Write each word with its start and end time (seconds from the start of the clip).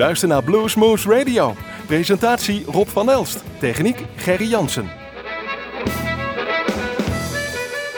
luistert 0.00 0.30
naar 0.30 0.42
Bluesmoose 0.42 1.08
Radio. 1.08 1.54
Presentatie 1.86 2.64
Rob 2.64 2.88
van 2.88 3.10
Elst. 3.10 3.44
Techniek 3.58 4.04
Gerry 4.16 4.48
Jansen. 4.48 4.88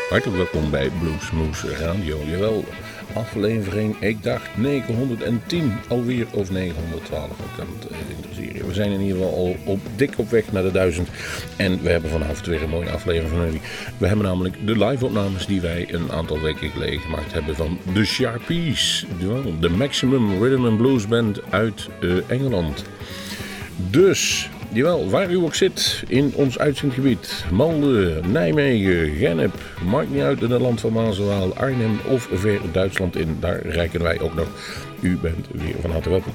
Hartelijk 0.08 0.36
welkom 0.36 0.70
bij 0.70 0.90
Bluesmoose 1.00 1.76
Radio. 1.76 2.18
Jawel, 2.24 2.64
aflevering, 3.14 4.00
ik 4.00 4.22
dacht 4.22 4.56
910, 4.56 5.72
alweer 5.88 6.26
of 6.30 6.50
912. 6.50 7.28
Ik 7.28 7.36
kan 7.56 7.66
het 7.78 7.90
eh. 7.90 7.96
We 8.66 8.74
zijn 8.74 8.90
in 8.90 9.00
ieder 9.00 9.16
geval 9.16 9.34
al 9.34 9.56
op, 9.64 9.80
dik 9.96 10.18
op 10.18 10.30
weg 10.30 10.52
naar 10.52 10.62
de 10.62 10.70
1000. 10.70 11.08
En 11.56 11.82
we 11.82 11.90
hebben 11.90 12.10
vanavond 12.10 12.46
weer 12.46 12.62
een 12.62 12.68
mooie 12.68 12.90
aflevering 12.90 13.30
van 13.30 13.44
jullie. 13.44 13.60
We 13.98 14.06
hebben 14.06 14.26
namelijk 14.26 14.56
de 14.66 14.84
live-opnames 14.84 15.46
die 15.46 15.60
wij 15.60 15.86
een 15.90 16.12
aantal 16.12 16.40
weken 16.40 16.70
geleden 16.70 17.00
gemaakt 17.00 17.32
hebben 17.32 17.56
van 17.56 17.78
The 17.92 18.04
Sharpies. 18.04 19.06
De, 19.60 19.68
Maximum 19.68 20.42
Rhythm 20.42 20.64
and 20.64 20.76
Blues 20.76 21.08
Band 21.08 21.40
uit 21.50 21.88
uh, 22.00 22.16
Engeland. 22.26 22.84
Dus 23.90 24.50
Jawel, 24.74 25.10
waar 25.10 25.30
u 25.30 25.36
ook 25.36 25.54
zit 25.54 26.02
in 26.08 26.32
ons 26.34 26.58
uitzendgebied. 26.58 27.44
Malden, 27.50 28.30
Nijmegen, 28.30 29.16
Gennep, 29.16 29.54
maakt 29.84 30.10
niet 30.10 30.22
uit 30.22 30.42
in 30.42 30.50
het 30.50 30.60
land 30.60 30.80
van 30.80 30.92
Maaswaal, 30.92 31.56
Arnhem 31.56 32.00
of 32.08 32.28
ver 32.32 32.60
Duitsland 32.72 33.16
in. 33.16 33.36
Daar 33.40 33.66
reiken 33.66 34.02
wij 34.02 34.20
ook 34.20 34.34
nog. 34.34 34.48
U 35.00 35.16
bent 35.16 35.46
weer 35.50 35.74
van 35.80 35.90
harte 35.90 36.10
welkom. 36.10 36.32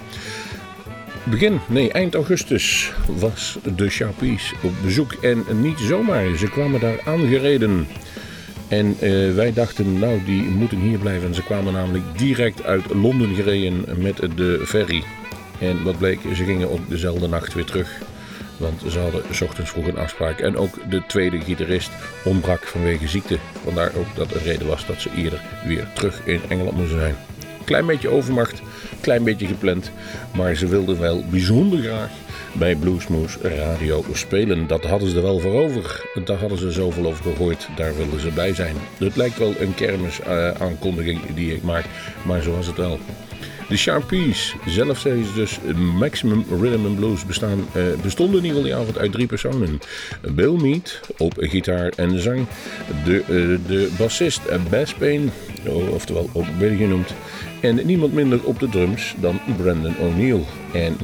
Begin, 1.23 1.59
nee, 1.67 1.91
eind 1.91 2.15
augustus 2.15 2.91
was 3.19 3.57
de 3.75 3.89
Sharpies 3.89 4.53
op 4.63 4.73
bezoek. 4.83 5.13
En 5.13 5.43
niet 5.61 5.79
zomaar, 5.79 6.35
ze 6.37 6.49
kwamen 6.49 6.79
daar 6.79 6.99
aangereden. 7.05 7.87
En 8.67 8.95
uh, 9.01 9.33
wij 9.35 9.53
dachten, 9.53 9.99
nou, 9.99 10.23
die 10.25 10.41
moeten 10.41 10.79
hier 10.79 10.97
blijven. 10.97 11.35
Ze 11.35 11.43
kwamen 11.43 11.73
namelijk 11.73 12.03
direct 12.17 12.63
uit 12.63 12.93
Londen 12.93 13.35
gereden 13.35 13.85
met 13.97 14.17
de 14.35 14.61
ferry. 14.65 15.03
En 15.59 15.83
wat 15.83 15.97
bleek, 15.97 16.19
ze 16.35 16.43
gingen 16.43 16.71
ook 16.71 16.89
dezelfde 16.89 17.27
nacht 17.27 17.53
weer 17.53 17.65
terug. 17.65 18.01
Want 18.57 18.81
ze 18.89 18.99
hadden 18.99 19.23
s 19.31 19.41
ochtends 19.41 19.69
vroeg 19.69 19.87
een 19.87 19.97
afspraak. 19.97 20.39
En 20.39 20.57
ook 20.57 20.89
de 20.89 21.01
tweede 21.07 21.41
gitarist 21.41 21.89
ontbrak 22.23 22.63
vanwege 22.63 23.07
ziekte. 23.07 23.37
Vandaar 23.63 23.91
ook 23.97 24.15
dat 24.15 24.29
de 24.29 24.39
reden 24.39 24.67
was 24.67 24.85
dat 24.85 25.01
ze 25.01 25.09
eerder 25.15 25.41
weer 25.65 25.87
terug 25.93 26.21
in 26.25 26.41
Engeland 26.49 26.77
moesten 26.77 26.99
zijn. 26.99 27.15
Klein 27.63 27.85
beetje 27.85 28.09
overmacht, 28.09 28.61
klein 29.01 29.23
beetje 29.23 29.47
gepland. 29.47 29.91
Maar 30.35 30.55
ze 30.55 30.67
wilden 30.67 30.99
wel 30.99 31.23
bijzonder 31.29 31.79
graag 31.79 32.09
bij 32.51 32.75
Bluesmoose 32.75 33.39
Radio 33.41 34.05
spelen. 34.13 34.67
Dat 34.67 34.85
hadden 34.85 35.09
ze 35.09 35.15
er 35.15 35.21
wel 35.21 35.39
voor 35.39 35.53
over. 35.53 36.05
Daar 36.25 36.37
hadden 36.37 36.57
ze 36.57 36.71
zoveel 36.71 37.05
over 37.05 37.23
gehoord. 37.23 37.67
Daar 37.75 37.97
wilden 37.97 38.19
ze 38.19 38.31
bij 38.31 38.53
zijn. 38.53 38.75
Het 38.97 39.15
lijkt 39.15 39.37
wel 39.37 39.53
een 39.59 39.75
kermis 39.75 40.19
uh, 40.19 40.51
aankondiging 40.51 41.19
die 41.35 41.55
ik 41.55 41.63
maak. 41.63 41.85
Maar 42.25 42.41
zo 42.41 42.55
was 42.55 42.67
het 42.67 42.77
wel. 42.77 42.99
De 43.67 43.77
Sharpies, 43.77 44.55
zelf 44.65 44.99
zeggen 44.99 45.25
ze 45.25 45.33
dus 45.33 45.59
Maximum 45.99 46.45
Rhythm 46.49 46.85
and 46.85 46.95
Blues, 46.95 47.25
bestaan, 47.25 47.67
uh, 47.75 47.83
bestonden 48.01 48.39
in 48.39 48.45
ieder 48.45 48.61
geval 48.61 48.63
die 48.63 48.75
avond 48.75 48.97
uit 48.97 49.11
drie 49.11 49.27
personen. 49.27 49.79
Bill 50.21 50.51
Mead 50.61 50.99
op 51.17 51.33
gitaar 51.37 51.93
en 51.95 52.21
zang, 52.21 52.47
de, 53.05 53.13
uh, 53.13 53.59
de 53.67 53.89
bassist 53.97 54.41
Bass 54.69 54.93
Payne, 54.93 55.27
oftewel 55.89 56.29
ook 56.33 56.45
Billy 56.57 56.75
genoemd, 56.75 57.13
en 57.59 57.85
niemand 57.85 58.13
minder 58.13 58.43
op 58.43 58.59
de 58.59 58.69
drums 58.69 59.15
dan 59.19 59.39
Brandon 59.57 59.97
O'Neill. 59.99 60.43
En 60.73 60.97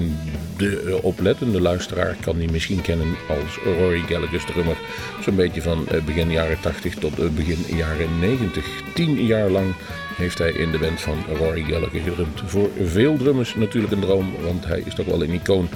de 0.57 0.99
oplettende 1.01 1.61
luisteraar 1.61 2.15
kan 2.21 2.37
die 2.37 2.51
misschien 2.51 2.81
kennen 2.81 3.15
als 3.29 3.77
Rory 3.77 3.99
Gallagher's 3.99 4.45
drummer. 4.45 4.77
Zo'n 5.21 5.35
beetje 5.35 5.61
van 5.61 5.87
begin 6.05 6.31
jaren 6.31 6.59
80 6.59 6.95
tot 6.95 7.35
begin 7.35 7.77
jaren 7.77 8.19
90. 8.19 8.65
Tien 8.93 9.25
jaar 9.25 9.49
lang 9.49 9.73
heeft 10.15 10.37
hij 10.37 10.51
in 10.51 10.71
de 10.71 10.77
band 10.77 11.01
van 11.01 11.17
Rory 11.37 11.63
Gallagher 11.63 12.01
gedrumd. 12.01 12.41
Voor 12.45 12.69
veel 12.83 13.17
drummers 13.17 13.55
natuurlijk 13.55 13.93
een 13.93 13.99
droom, 13.99 14.31
want 14.43 14.65
hij 14.65 14.83
is 14.85 14.95
toch 14.95 15.05
wel 15.05 15.23
een 15.23 15.33
icoon 15.33 15.69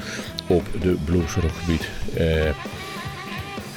op 0.48 0.66
de 0.82 0.96
bluesrockgebied. 1.06 1.88
Uh, 2.18 2.50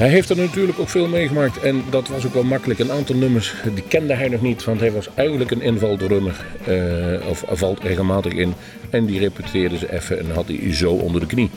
hij 0.00 0.08
heeft 0.08 0.30
er 0.30 0.36
natuurlijk 0.36 0.78
ook 0.78 0.88
veel 0.88 1.08
meegemaakt 1.08 1.58
en 1.58 1.84
dat 1.90 2.08
was 2.08 2.26
ook 2.26 2.34
wel 2.34 2.42
makkelijk. 2.42 2.80
Een 2.80 2.92
aantal 2.92 3.16
nummers 3.16 3.54
die 3.74 3.84
kende 3.88 4.14
hij 4.14 4.28
nog 4.28 4.40
niet, 4.40 4.64
want 4.64 4.80
hij 4.80 4.92
was 4.92 5.08
eigenlijk 5.14 5.50
een 5.50 5.60
invaldrummer. 5.60 6.44
Uh, 6.68 7.28
of 7.28 7.44
valt 7.46 7.82
regelmatig 7.82 8.32
in. 8.32 8.54
En 8.90 9.06
die 9.06 9.18
repeteerde 9.18 9.78
ze 9.78 9.92
even 9.92 10.18
en 10.18 10.30
had 10.34 10.48
hij 10.48 10.74
zo 10.74 10.92
onder 10.92 11.20
de 11.20 11.26
knie. 11.26 11.50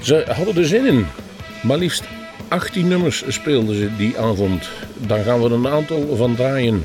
Ze 0.00 0.24
hadden 0.28 0.56
er 0.56 0.66
zin 0.66 0.86
in. 0.86 1.06
Maar 1.62 1.78
liefst 1.78 2.04
18 2.48 2.88
nummers 2.88 3.24
speelden 3.28 3.76
ze 3.76 3.96
die 3.96 4.18
avond. 4.18 4.68
Daar 5.06 5.24
gaan 5.24 5.42
we 5.42 5.48
een 5.48 5.68
aantal 5.68 6.16
van 6.16 6.34
draaien. 6.34 6.82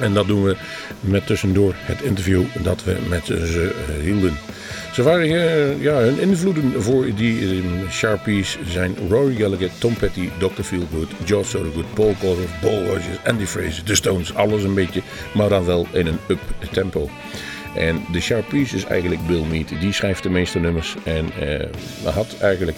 En 0.00 0.14
dat 0.14 0.26
doen 0.26 0.42
we 0.42 0.56
met 1.00 1.26
tussendoor 1.26 1.74
het 1.76 2.02
interview 2.02 2.42
dat 2.62 2.84
we 2.84 2.96
met 3.08 3.26
ze 3.26 3.70
hielden. 4.02 4.36
Ze 5.00 5.06
waren, 5.06 5.30
uh, 5.30 5.82
ja, 5.82 5.98
hun 5.98 6.20
invloeden 6.20 6.82
voor 6.82 7.14
die 7.14 7.40
uh, 7.40 7.90
Sharpies 7.90 8.58
zijn 8.66 8.96
Rory 9.08 9.34
Gallagher, 9.34 9.70
Tom 9.78 9.96
Petty, 9.96 10.28
Dr. 10.38 10.62
Feelgood, 10.62 11.08
George 11.24 11.50
Thorogood, 11.50 11.94
Paul 11.94 12.14
Collier, 12.20 12.48
Paul 12.60 12.84
Rogers, 12.84 13.24
Andy 13.24 13.44
Fraser, 13.44 13.84
The 13.84 13.94
Stones. 13.94 14.34
Alles 14.34 14.62
een 14.62 14.74
beetje, 14.74 15.02
maar 15.34 15.48
dan 15.48 15.64
wel 15.64 15.86
in 15.92 16.06
een 16.06 16.18
up 16.28 16.40
tempo. 16.72 17.08
En 17.74 18.04
de 18.12 18.20
Sharpies 18.20 18.72
is 18.72 18.84
eigenlijk 18.84 19.26
Bill 19.26 19.44
Mead. 19.50 19.68
Die 19.80 19.92
schrijft 19.92 20.22
de 20.22 20.30
meeste 20.30 20.58
nummers 20.58 20.96
en 21.04 21.28
uh, 21.42 22.12
had 22.14 22.36
eigenlijk 22.40 22.76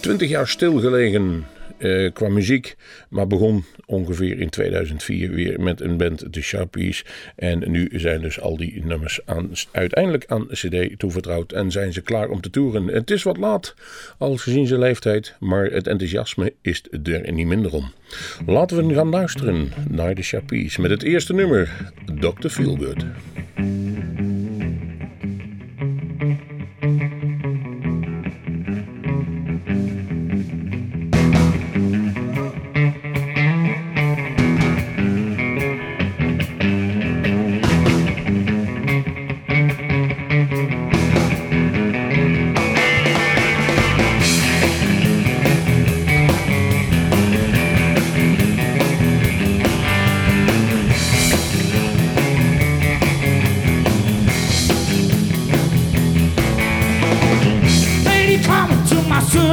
20 0.00 0.28
jaar 0.28 0.48
stilgelegen 0.48 1.46
uh, 1.84 2.12
qua 2.12 2.28
muziek. 2.28 2.76
Maar 3.08 3.26
begon 3.26 3.64
ongeveer 3.86 4.40
in 4.40 4.48
2004 4.48 5.30
weer 5.30 5.60
met 5.60 5.80
een 5.80 5.96
band, 5.96 6.24
The 6.30 6.42
Sharpies. 6.42 7.04
En 7.36 7.70
nu 7.70 7.90
zijn 7.92 8.20
dus 8.20 8.40
al 8.40 8.56
die 8.56 8.84
nummers 8.84 9.20
aan, 9.24 9.50
uiteindelijk 9.72 10.24
aan 10.26 10.46
CD 10.50 10.98
toevertrouwd. 10.98 11.52
En 11.52 11.70
zijn 11.70 11.92
ze 11.92 12.00
klaar 12.00 12.28
om 12.28 12.40
te 12.40 12.50
toeren. 12.50 12.86
Het 12.86 13.10
is 13.10 13.22
wat 13.22 13.36
laat, 13.36 13.74
al 14.18 14.36
gezien 14.36 14.66
zijn 14.66 14.80
leeftijd. 14.80 15.34
Maar 15.40 15.64
het 15.64 15.86
enthousiasme 15.86 16.52
is 16.62 16.82
er 17.02 17.32
niet 17.32 17.46
minder 17.46 17.72
om. 17.72 17.92
Laten 18.46 18.86
we 18.86 18.94
gaan 18.94 19.08
luisteren 19.08 19.72
naar 19.88 20.14
The 20.14 20.22
Sharpies. 20.22 20.76
Met 20.76 20.90
het 20.90 21.02
eerste 21.02 21.34
nummer, 21.34 21.92
Dr. 22.20 22.48
Feelgood. 22.48 23.04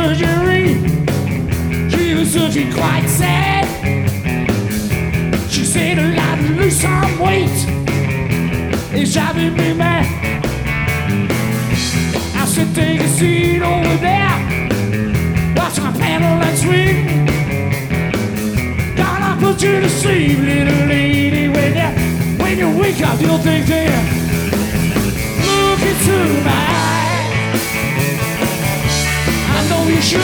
surgery. 0.01 0.67
She 1.91 2.15
was 2.15 2.33
surgery 2.33 2.71
quite 2.73 3.07
sad. 3.07 3.65
She 5.49 5.63
said, 5.63 5.99
I'd 5.99 6.39
lose 6.57 6.79
some 6.81 7.19
weight. 7.19 7.59
It's 8.97 9.13
driving 9.13 9.55
me 9.55 9.73
mad. 9.73 10.07
I 12.35 12.45
said, 12.45 12.73
take 12.73 13.01
a 13.01 13.07
seat 13.07 13.61
over 13.61 13.97
there. 14.07 14.37
Watch 15.55 15.77
my 15.79 15.91
panel 16.03 16.35
and 16.47 16.57
swing. 16.63 16.97
God, 18.95 19.21
I 19.29 19.37
put 19.39 19.61
you 19.61 19.81
to 19.81 19.89
sleep, 19.89 20.39
little 20.39 20.87
lady. 20.87 21.47
When 21.47 21.71
you, 21.81 21.89
when 22.41 22.57
you 22.57 22.69
wake 22.81 23.01
up, 23.01 23.21
you'll 23.21 23.37
think 23.37 23.67
there. 23.67 24.01
Look 25.45 25.81
into 25.91 26.43
my 26.43 26.70
I'm 30.13 30.19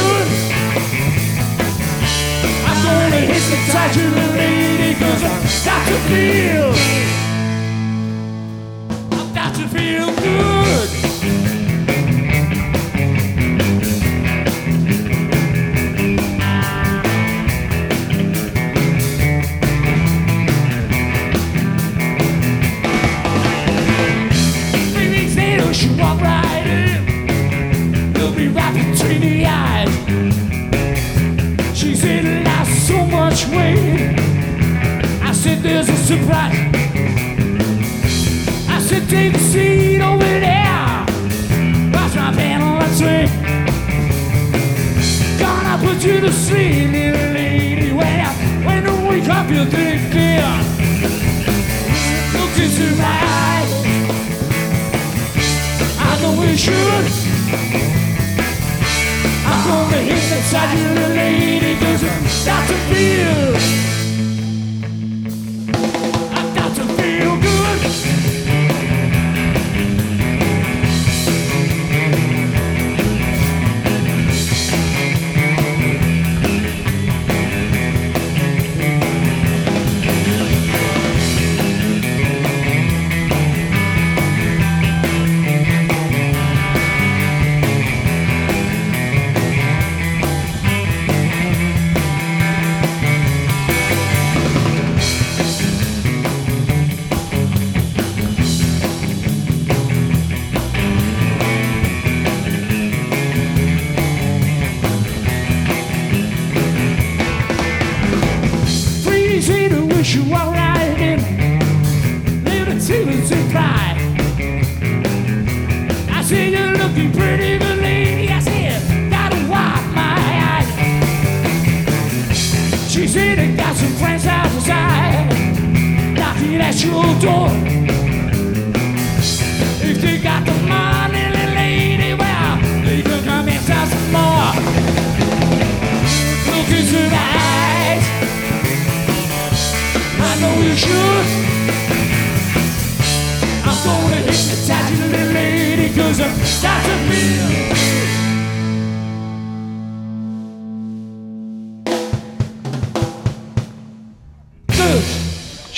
gonna 2.83 3.21
hit 3.21 3.43
the 3.49 3.57
title 3.71 4.11
lady, 4.35 4.99
cause 4.99 5.23
I 5.23 5.25
got 5.65 5.87
to 5.87 5.95
feel. 6.09 7.26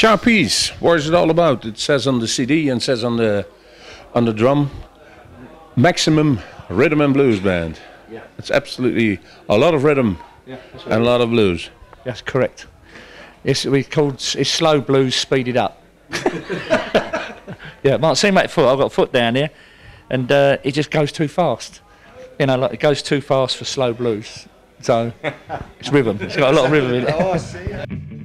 Sharpies, 0.09 0.69
what 0.81 0.97
is 0.97 1.07
it 1.07 1.13
all 1.13 1.29
about? 1.29 1.65
It 1.65 1.77
says 1.77 2.07
on 2.07 2.17
the 2.17 2.27
CD 2.27 2.69
and 2.69 2.81
says 2.81 3.03
on 3.03 3.17
the 3.17 3.45
on 4.15 4.25
the 4.25 4.33
drum. 4.33 4.71
Maximum 5.75 6.39
Rhythm 6.67 7.01
and 7.01 7.13
Blues 7.13 7.39
Band. 7.39 7.79
Yeah. 8.09 8.23
It's 8.39 8.49
absolutely 8.49 9.19
a 9.47 9.55
lot 9.55 9.75
of 9.75 9.83
rhythm 9.83 10.17
Yeah, 10.47 10.57
and 10.85 11.03
a 11.03 11.05
lot 11.05 11.21
of 11.21 11.29
blues. 11.29 11.69
that's 12.05 12.23
correct. 12.23 12.65
It's 13.43 13.65
we 13.65 13.83
called 13.83 14.15
it's 14.15 14.49
slow 14.49 14.81
blues 14.81 15.13
speeded 15.13 15.57
up. 15.57 15.79
yeah, 17.83 17.97
might 17.99 18.15
seem 18.17 18.33
like 18.33 18.49
foot. 18.49 18.67
I've 18.67 18.79
got 18.79 18.87
a 18.87 18.89
foot 18.89 19.13
down 19.13 19.35
here, 19.35 19.51
and 20.09 20.31
uh, 20.31 20.57
it 20.63 20.71
just 20.71 20.89
goes 20.89 21.11
too 21.11 21.27
fast. 21.27 21.81
You 22.39 22.47
know, 22.47 22.57
like 22.57 22.73
it 22.73 22.79
goes 22.79 23.03
too 23.03 23.21
fast 23.21 23.57
for 23.57 23.65
slow 23.65 23.93
blues. 23.93 24.47
So 24.81 25.13
it's 25.79 25.91
rhythm. 25.91 26.17
It's 26.19 26.35
got 26.35 26.51
a 26.55 26.57
lot 26.57 26.65
of 26.65 26.71
rhythm 26.71 26.95
in 26.95 27.03
it. 27.03 27.09
But 27.09 28.18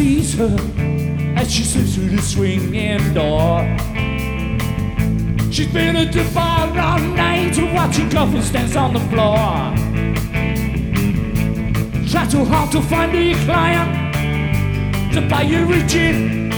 sees 0.00 0.34
her 0.38 0.56
as 1.36 1.52
she 1.52 1.62
slips 1.62 1.94
through 1.94 2.08
the 2.08 2.22
swinging 2.22 3.12
door. 3.12 3.60
She's 5.52 5.70
been 5.74 5.94
the 5.94 6.30
bar 6.34 6.68
all 6.68 7.00
night 7.00 7.54
watching 7.74 8.08
couples 8.08 8.50
dance 8.50 8.76
on 8.76 8.94
the 8.94 9.00
floor. 9.10 9.36
Try 12.10 12.24
too 12.34 12.44
hard 12.46 12.72
to 12.72 12.80
find 12.80 13.14
a 13.14 13.34
client 13.44 13.90
to 15.12 15.20
buy 15.28 15.42
you 15.42 15.70
a 15.70 15.78
gin. 15.86 16.50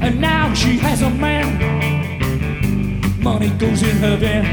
And 0.00 0.20
now 0.20 0.54
she 0.54 0.78
has 0.78 1.02
a 1.02 1.10
man. 1.10 1.48
Money 3.20 3.50
goes 3.62 3.82
in 3.82 3.96
her 3.96 4.16
van. 4.16 4.46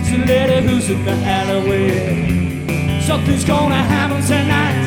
It's 0.00 0.10
a 0.10 0.18
lady 0.26 0.66
who's 0.66 0.90
in 0.90 1.04
the 1.04 1.12
alleyway. 1.12 2.27
Something's 3.08 3.42
gonna 3.42 3.74
happen 3.74 4.20
tonight. 4.20 4.84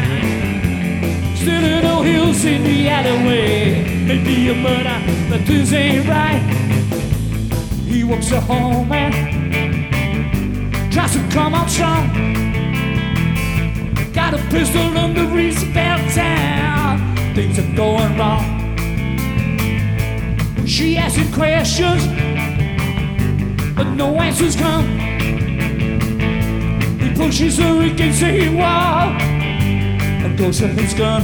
Still 1.36 1.64
in 1.64 1.82
the 1.82 2.04
hills 2.04 2.46
in 2.46 2.64
the 2.64 2.88
alleyway. 2.88 4.06
Maybe 4.06 4.48
a 4.50 4.54
murder, 4.54 5.02
but 5.28 5.44
this 5.48 5.74
ain't 5.74 6.08
right. 6.08 6.40
He 7.88 8.04
walks 8.04 8.30
her 8.30 8.40
home 8.40 8.92
and 8.92 9.16
tries 10.94 11.14
to 11.14 11.28
come 11.32 11.56
out 11.56 11.68
strong. 11.68 12.14
Got 14.14 14.36
a 14.36 14.38
pistol 14.52 14.96
on 15.00 15.16
the 15.16 15.26
Roosevelt 15.26 16.14
town. 16.14 17.16
Things 17.34 17.58
are 17.58 17.76
going 17.76 18.20
wrong. 18.20 18.46
She 20.68 20.96
asking 20.96 21.32
questions, 21.34 22.06
but 23.76 23.86
no 23.96 24.20
answers 24.20 24.56
come. 24.56 25.01
He 27.12 27.18
pushes 27.18 27.58
her 27.58 27.82
against 27.82 28.24
a 28.24 28.48
wall 28.56 29.12
and 29.20 30.38
goes 30.38 30.62
for 30.62 30.68
his 30.68 30.94
gun. 30.94 31.22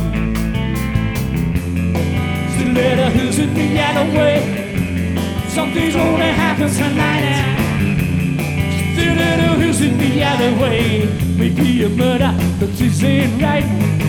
Stiletto 2.51 3.09
who's 3.11 3.39
in 3.39 3.53
the 3.53 3.79
alleyway. 3.79 5.47
Something's 5.47 5.95
gonna 5.95 6.33
happen 6.33 6.69
tonight. 6.69 7.55
Stiletto 8.95 9.53
who's 9.61 9.79
in 9.79 9.97
the 9.97 10.21
alleyway. 10.23 11.07
Maybe 11.37 11.83
a 11.85 11.89
murder, 11.89 12.35
but 12.59 12.77
this 12.77 13.01
ain't 13.01 13.41
right. 13.41 14.06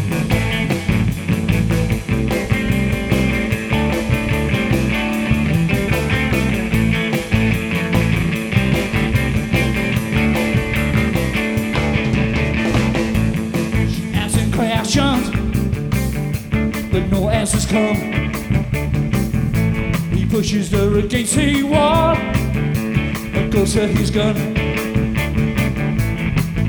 For 23.74 23.86
his 23.86 24.10
gun. 24.10 24.34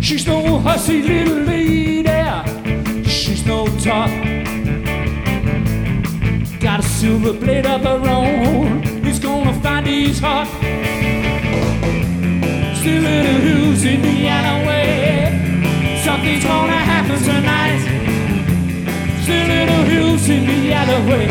She's 0.01 0.27
no 0.27 0.59
hussy 0.59 1.01
little 1.01 1.43
lady, 1.43 2.03
she's 3.03 3.45
no 3.45 3.67
top. 3.77 4.09
Got 6.59 6.79
a 6.79 6.83
silver 6.83 7.33
blade 7.33 7.65
of 7.65 7.81
her 7.83 8.01
own, 8.09 8.83
he's 9.03 9.19
gonna 9.19 9.53
find 9.61 9.85
his 9.85 10.19
heart. 10.19 10.47
Still 12.79 13.01
little 13.01 13.39
who's 13.45 13.85
in 13.85 14.01
the 14.01 14.27
alleyway. 14.27 16.01
Something's 16.03 16.43
gonna 16.43 16.81
happen 16.93 17.19
tonight. 17.23 17.81
Still 19.23 19.47
little 19.47 19.83
hills 19.85 20.29
in 20.29 20.45
the 20.45 20.73
alleyway. 20.73 21.27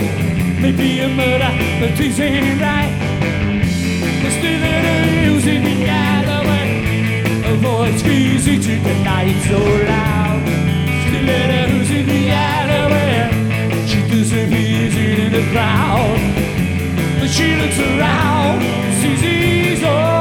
Maybe 0.62 1.00
a 1.00 1.08
murder, 1.08 1.52
but 1.80 1.96
this 1.98 2.18
ain't 2.20 2.60
right. 2.60 2.94
Still 4.30 4.60
hills 4.60 5.07
in 5.48 5.64
the 5.64 5.88
alleyway. 5.88 6.70
A 7.50 7.54
voice 7.56 8.04
easy 8.04 8.56
to 8.58 8.74
the 8.86 8.94
night 9.02 9.38
so 9.48 9.58
loud. 9.58 10.42
Still 11.02 11.24
little 11.24 11.50
hills 11.56 11.90
in 11.90 12.06
the 12.06 12.30
alleyway. 12.30 13.86
She 13.86 14.00
disappears 14.08 14.94
in 14.96 15.32
the 15.32 15.44
crowd. 15.52 16.20
But 17.18 17.30
she 17.30 17.56
looks 17.56 17.78
around, 17.78 18.60
sees 19.00 19.20
he's 19.20 19.82
all 19.84 20.17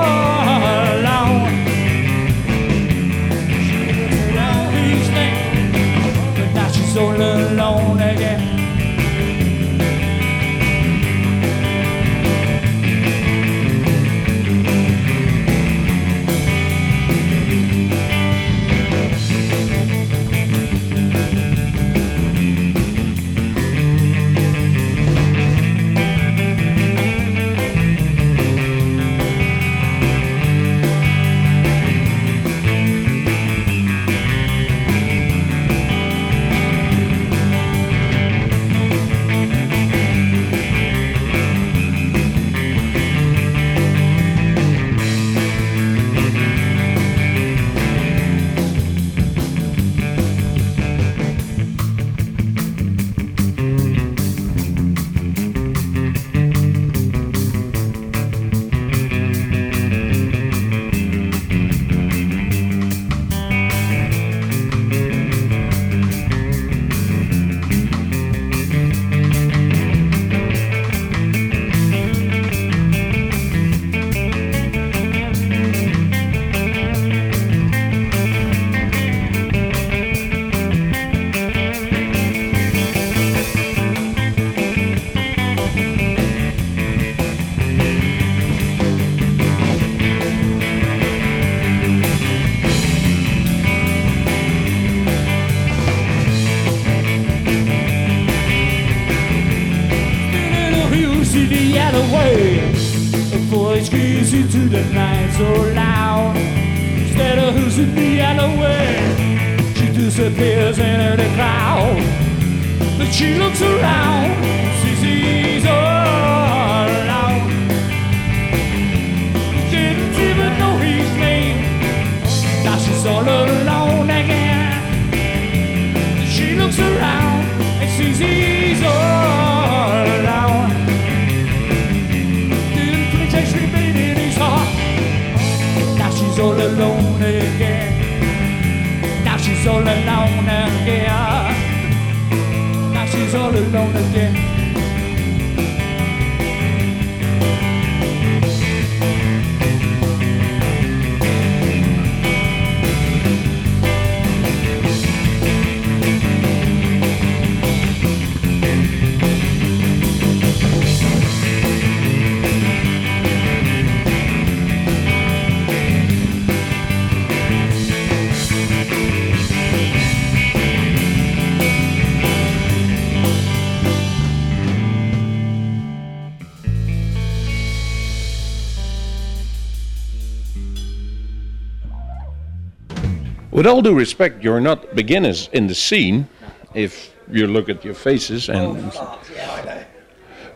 With 183.52 183.66
all 183.66 183.82
due 183.82 183.96
respect, 183.96 184.44
you're 184.44 184.60
not 184.60 184.96
beginners 184.96 185.50
in 185.54 185.68
the 185.68 185.76
scene. 185.76 186.28
If 186.74 187.14
you 187.32 187.48
look 187.48 187.70
at 187.70 187.84
your 187.84 187.94
faces 187.94 188.50
and 188.50 188.92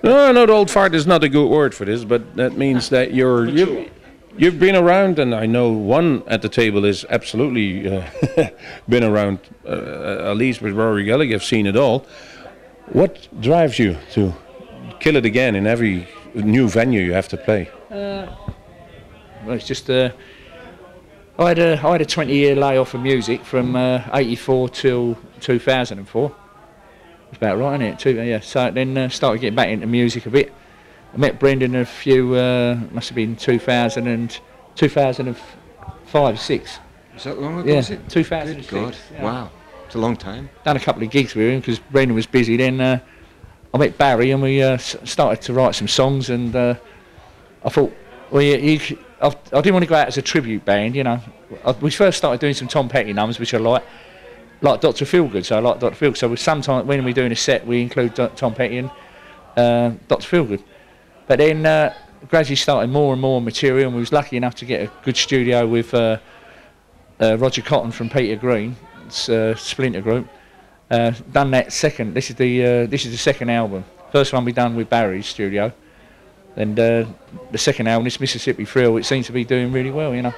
no, 0.04 0.32
not 0.32 0.50
old 0.50 0.72
fart 0.72 0.96
is 0.96 1.06
not 1.06 1.24
a 1.24 1.30
good 1.30 1.48
word 1.48 1.76
for 1.76 1.86
this, 1.86 2.04
but 2.04 2.36
that 2.36 2.58
means 2.58 2.90
that 2.90 3.14
you're 3.14 3.48
you've, 3.48 3.92
you've 4.36 4.60
been 4.60 4.76
around, 4.76 5.20
and 5.20 5.36
I 5.36 5.46
know 5.46 5.72
one 5.72 6.24
at 6.28 6.42
the 6.42 6.50
table 6.50 6.86
is 6.86 7.06
absolutely 7.10 7.88
uh, 7.88 8.50
been 8.90 9.04
around. 9.04 9.40
Uh, 9.66 10.32
at 10.32 10.38
least 10.38 10.62
with 10.62 10.74
Rory 10.74 11.04
Gallagher, 11.06 11.36
I've 11.36 11.44
seen 11.44 11.68
it 11.68 11.76
all. 11.76 12.06
What 12.88 13.28
drives 13.42 13.78
you 13.78 13.96
to 14.14 14.34
kill 15.00 15.16
it 15.16 15.26
again 15.26 15.56
in 15.56 15.68
every 15.68 16.08
new 16.34 16.68
venue 16.68 17.02
you 17.02 17.14
have 17.14 17.28
to 17.30 17.38
play? 17.38 17.70
Well, 19.46 19.56
it's 19.56 19.68
just 19.68 19.90
uh, 19.90 20.12
I 21.42 21.48
had 21.50 21.60
a 21.60 21.72
I 21.84 21.92
had 21.94 22.02
a 22.02 22.06
20 22.06 22.36
year 22.36 22.56
layoff 22.56 22.94
of 22.94 23.02
music 23.02 23.44
from 23.44 23.76
uh, 23.76 24.04
84 24.14 24.70
till 24.70 25.18
2004. 25.40 26.36
That's 27.26 27.38
about 27.38 27.58
right, 27.58 27.82
isn't 27.82 27.94
it? 27.94 28.00
Two, 28.00 28.12
yeah. 28.22 28.40
So 28.42 28.70
then 28.70 28.96
uh, 28.96 29.10
started 29.10 29.42
getting 29.42 29.56
back 29.56 29.70
into 29.70 29.88
music 29.88 30.28
a 30.28 30.30
bit. 30.30 30.54
I 31.14 31.18
met 31.18 31.40
Brendan 31.40 31.76
a 31.76 31.86
few 31.86 32.36
uh, 32.36 32.80
must 32.92 33.10
have 33.10 33.16
been 33.16 33.36
2000 33.36 34.06
and 34.08 34.40
2005 34.76 36.40
six. 36.40 36.80
Is 37.16 37.24
that 37.24 37.40
long 37.42 37.60
ago? 37.60 37.72
Yeah, 37.72 37.80
is 37.80 37.90
it? 37.90 38.08
2006. 38.08 38.70
Good 38.70 38.80
God. 38.80 38.96
yeah. 39.12 39.24
Wow. 39.24 39.52
It's 39.88 39.96
a 39.96 40.00
long 40.00 40.16
time. 40.16 40.50
Done 40.64 40.78
a 40.78 40.80
couple 40.80 41.02
of 41.04 41.10
gigs 41.10 41.34
with 41.34 41.48
him 41.50 41.60
because 41.60 41.80
Brendan 41.80 42.14
was 42.16 42.28
busy. 42.28 42.56
Then 42.56 42.80
uh, 42.80 43.00
I 43.74 43.78
met 43.80 43.98
Barry 43.98 44.30
and 44.30 44.44
we 44.44 44.62
uh, 44.62 44.78
started 44.78 45.42
to 45.46 45.54
write 45.54 45.74
some 45.74 45.88
songs. 45.88 46.30
And 46.30 46.56
uh, 46.56 46.76
I 47.66 47.70
thought, 47.70 47.92
well, 48.30 48.42
yeah, 48.44 48.58
you, 48.58 48.78
c- 48.80 49.00
I, 49.22 49.28
I 49.28 49.62
didn't 49.62 49.74
want 49.74 49.84
to 49.84 49.90
go 49.90 49.96
out 49.96 50.08
as 50.08 50.18
a 50.18 50.22
tribute 50.22 50.66
band, 50.66 50.96
you 50.96 51.04
know. 51.04 51.20
I, 51.64 51.72
we 51.74 51.92
first 51.92 52.18
started 52.18 52.42
doing 52.42 52.54
some 52.54 52.68
Tom 52.68 52.90
Petty 52.90 53.14
numbers, 53.14 53.40
which 53.40 53.54
I 53.54 53.58
like, 53.58 53.84
like 54.62 54.82
Dr. 54.82 55.06
Feelgood. 55.06 55.46
So 55.46 55.58
I 55.58 55.60
like 55.60 55.80
Dr. 55.80 55.96
Feelgood. 55.96 56.18
So 56.18 56.28
we 56.28 56.38
sometimes 56.38 56.88
when 56.88 57.04
we're 57.06 57.14
doing 57.14 57.32
a 57.32 57.36
set, 57.36 57.66
we 57.66 57.82
include 57.82 58.16
Do- 58.16 58.32
Tom 58.36 58.56
Petty 58.56 58.80
and 58.80 58.92
uh, 59.56 59.92
Dr. 60.08 60.28
Feelgood. 60.28 60.64
But 61.28 61.38
then 61.38 61.66
uh, 61.66 61.94
gradually 62.28 62.56
started 62.56 62.90
more 62.90 63.14
and 63.14 63.22
more 63.22 63.42
material, 63.42 63.88
and 63.88 63.96
we 63.96 64.00
was 64.00 64.12
lucky 64.12 64.38
enough 64.38 64.56
to 64.56 64.66
get 64.66 64.82
a 64.82 64.92
good 65.04 65.16
studio 65.16 65.68
with 65.68 65.94
uh, 65.94 66.18
uh, 67.20 67.38
Roger 67.38 67.62
Cotton 67.62 67.92
from 67.92 68.10
Peter 68.10 68.36
Green, 68.36 68.76
uh, 69.30 69.56
Splinter 69.56 70.02
Group. 70.02 70.28
Uh, 70.90 71.12
done 71.32 71.52
that 71.52 71.72
second. 71.72 72.16
This 72.16 72.30
is 72.30 72.36
the 72.36 72.86
this 72.88 73.06
is 73.06 73.12
the 73.12 73.18
second 73.18 73.50
album. 73.50 73.86
First 74.12 74.34
one 74.34 74.44
we 74.44 74.52
done 74.52 74.76
with 74.76 74.90
Barry's 74.90 75.28
studio, 75.28 75.72
and 76.56 76.80
uh, 76.80 77.06
the 77.52 77.58
second 77.58 77.88
album, 77.88 78.04
this 78.06 78.20
Mississippi 78.20 78.66
Thrill, 78.66 78.98
it 78.98 79.06
seems 79.06 79.26
to 79.28 79.32
be 79.32 79.44
doing 79.44 79.72
really 79.72 79.92
well. 79.92 80.14
You 80.14 80.24
know. 80.24 80.34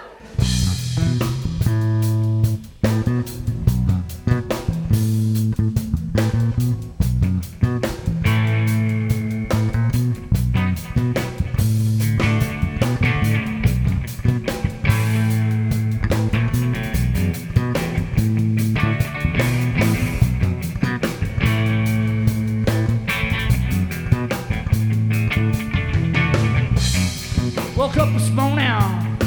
Woke 27.84 27.98
up 27.98 28.14
this 28.14 28.30
morning, 28.30 29.18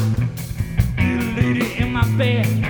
little 0.97 1.33
lady 1.33 1.77
in 1.77 1.93
my 1.93 2.03
bed. 2.17 2.66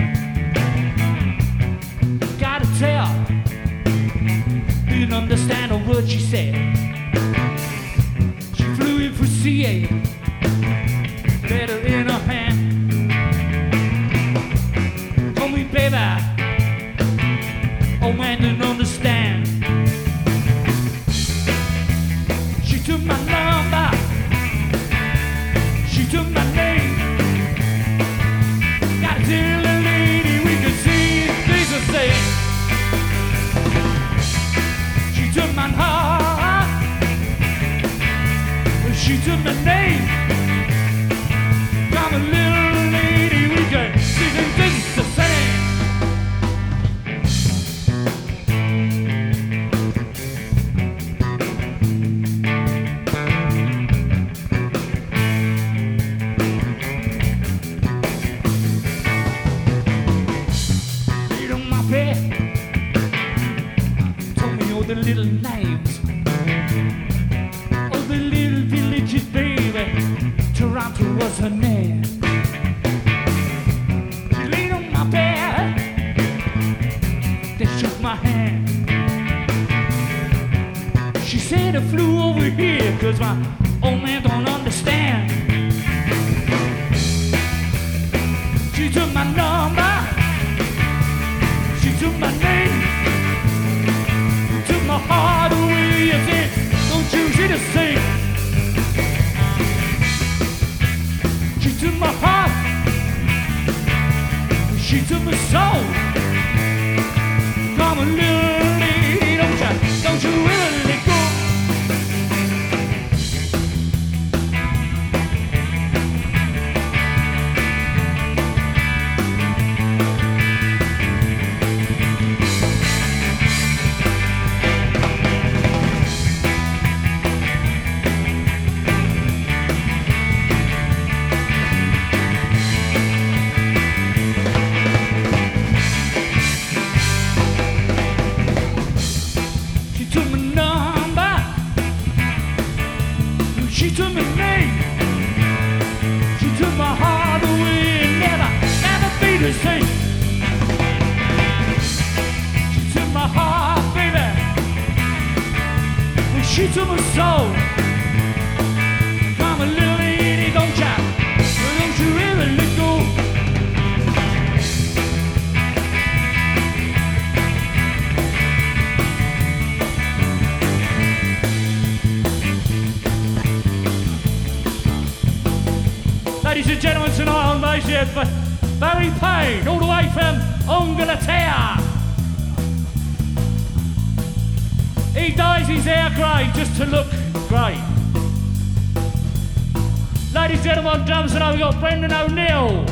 Brendan 191.99 192.31
O'Neill. 192.31 192.85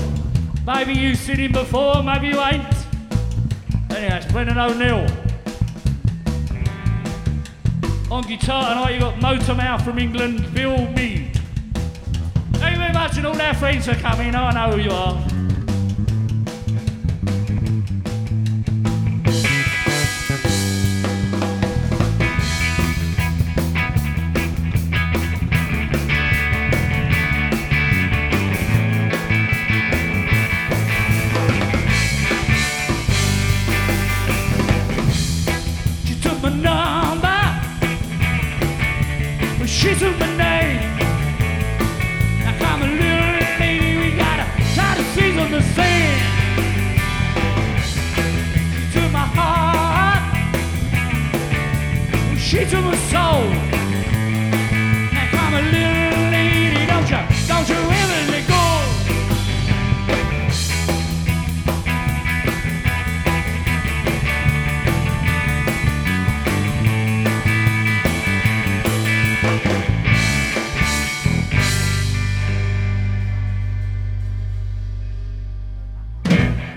Maybe 0.65 0.94
you've 0.94 1.20
seen 1.20 1.38
him 1.38 1.52
before, 1.52 2.02
maybe 2.02 2.30
you 2.30 2.41
ain't. 2.41 2.65
Anyway, 3.91 4.18
it's 4.18 4.32
Brendan 4.32 4.58
O'Neill. 4.58 5.06
On 8.10 8.24
guitar 8.24 8.70
tonight 8.70 8.94
you've 8.94 9.02
got 9.02 9.15
Motormouth 9.20 9.84
from 9.84 10.00
England, 10.00 10.52
Bill 10.56 10.89
Mead. 10.94 11.39
Thank 12.54 12.74
you 12.74 12.80
very 12.80 12.94
much 12.94 13.18
and 13.18 13.28
all 13.28 13.39
our 13.39 13.54
friends 13.54 13.86
for 13.86 13.94
coming. 13.94 14.34
I 14.34 14.52
know 14.54 14.76
who 14.76 14.82
you 14.82 14.91
are. 14.91 15.24
Now 55.13 55.25
a 55.53 55.62
little 55.62 56.31
lady, 56.31 56.86
don't 56.86 57.10
you, 57.10 57.21
don't 57.47 57.67
you 57.69 57.75
ever 57.75 58.31
let 58.31 58.47
go. 58.47 58.62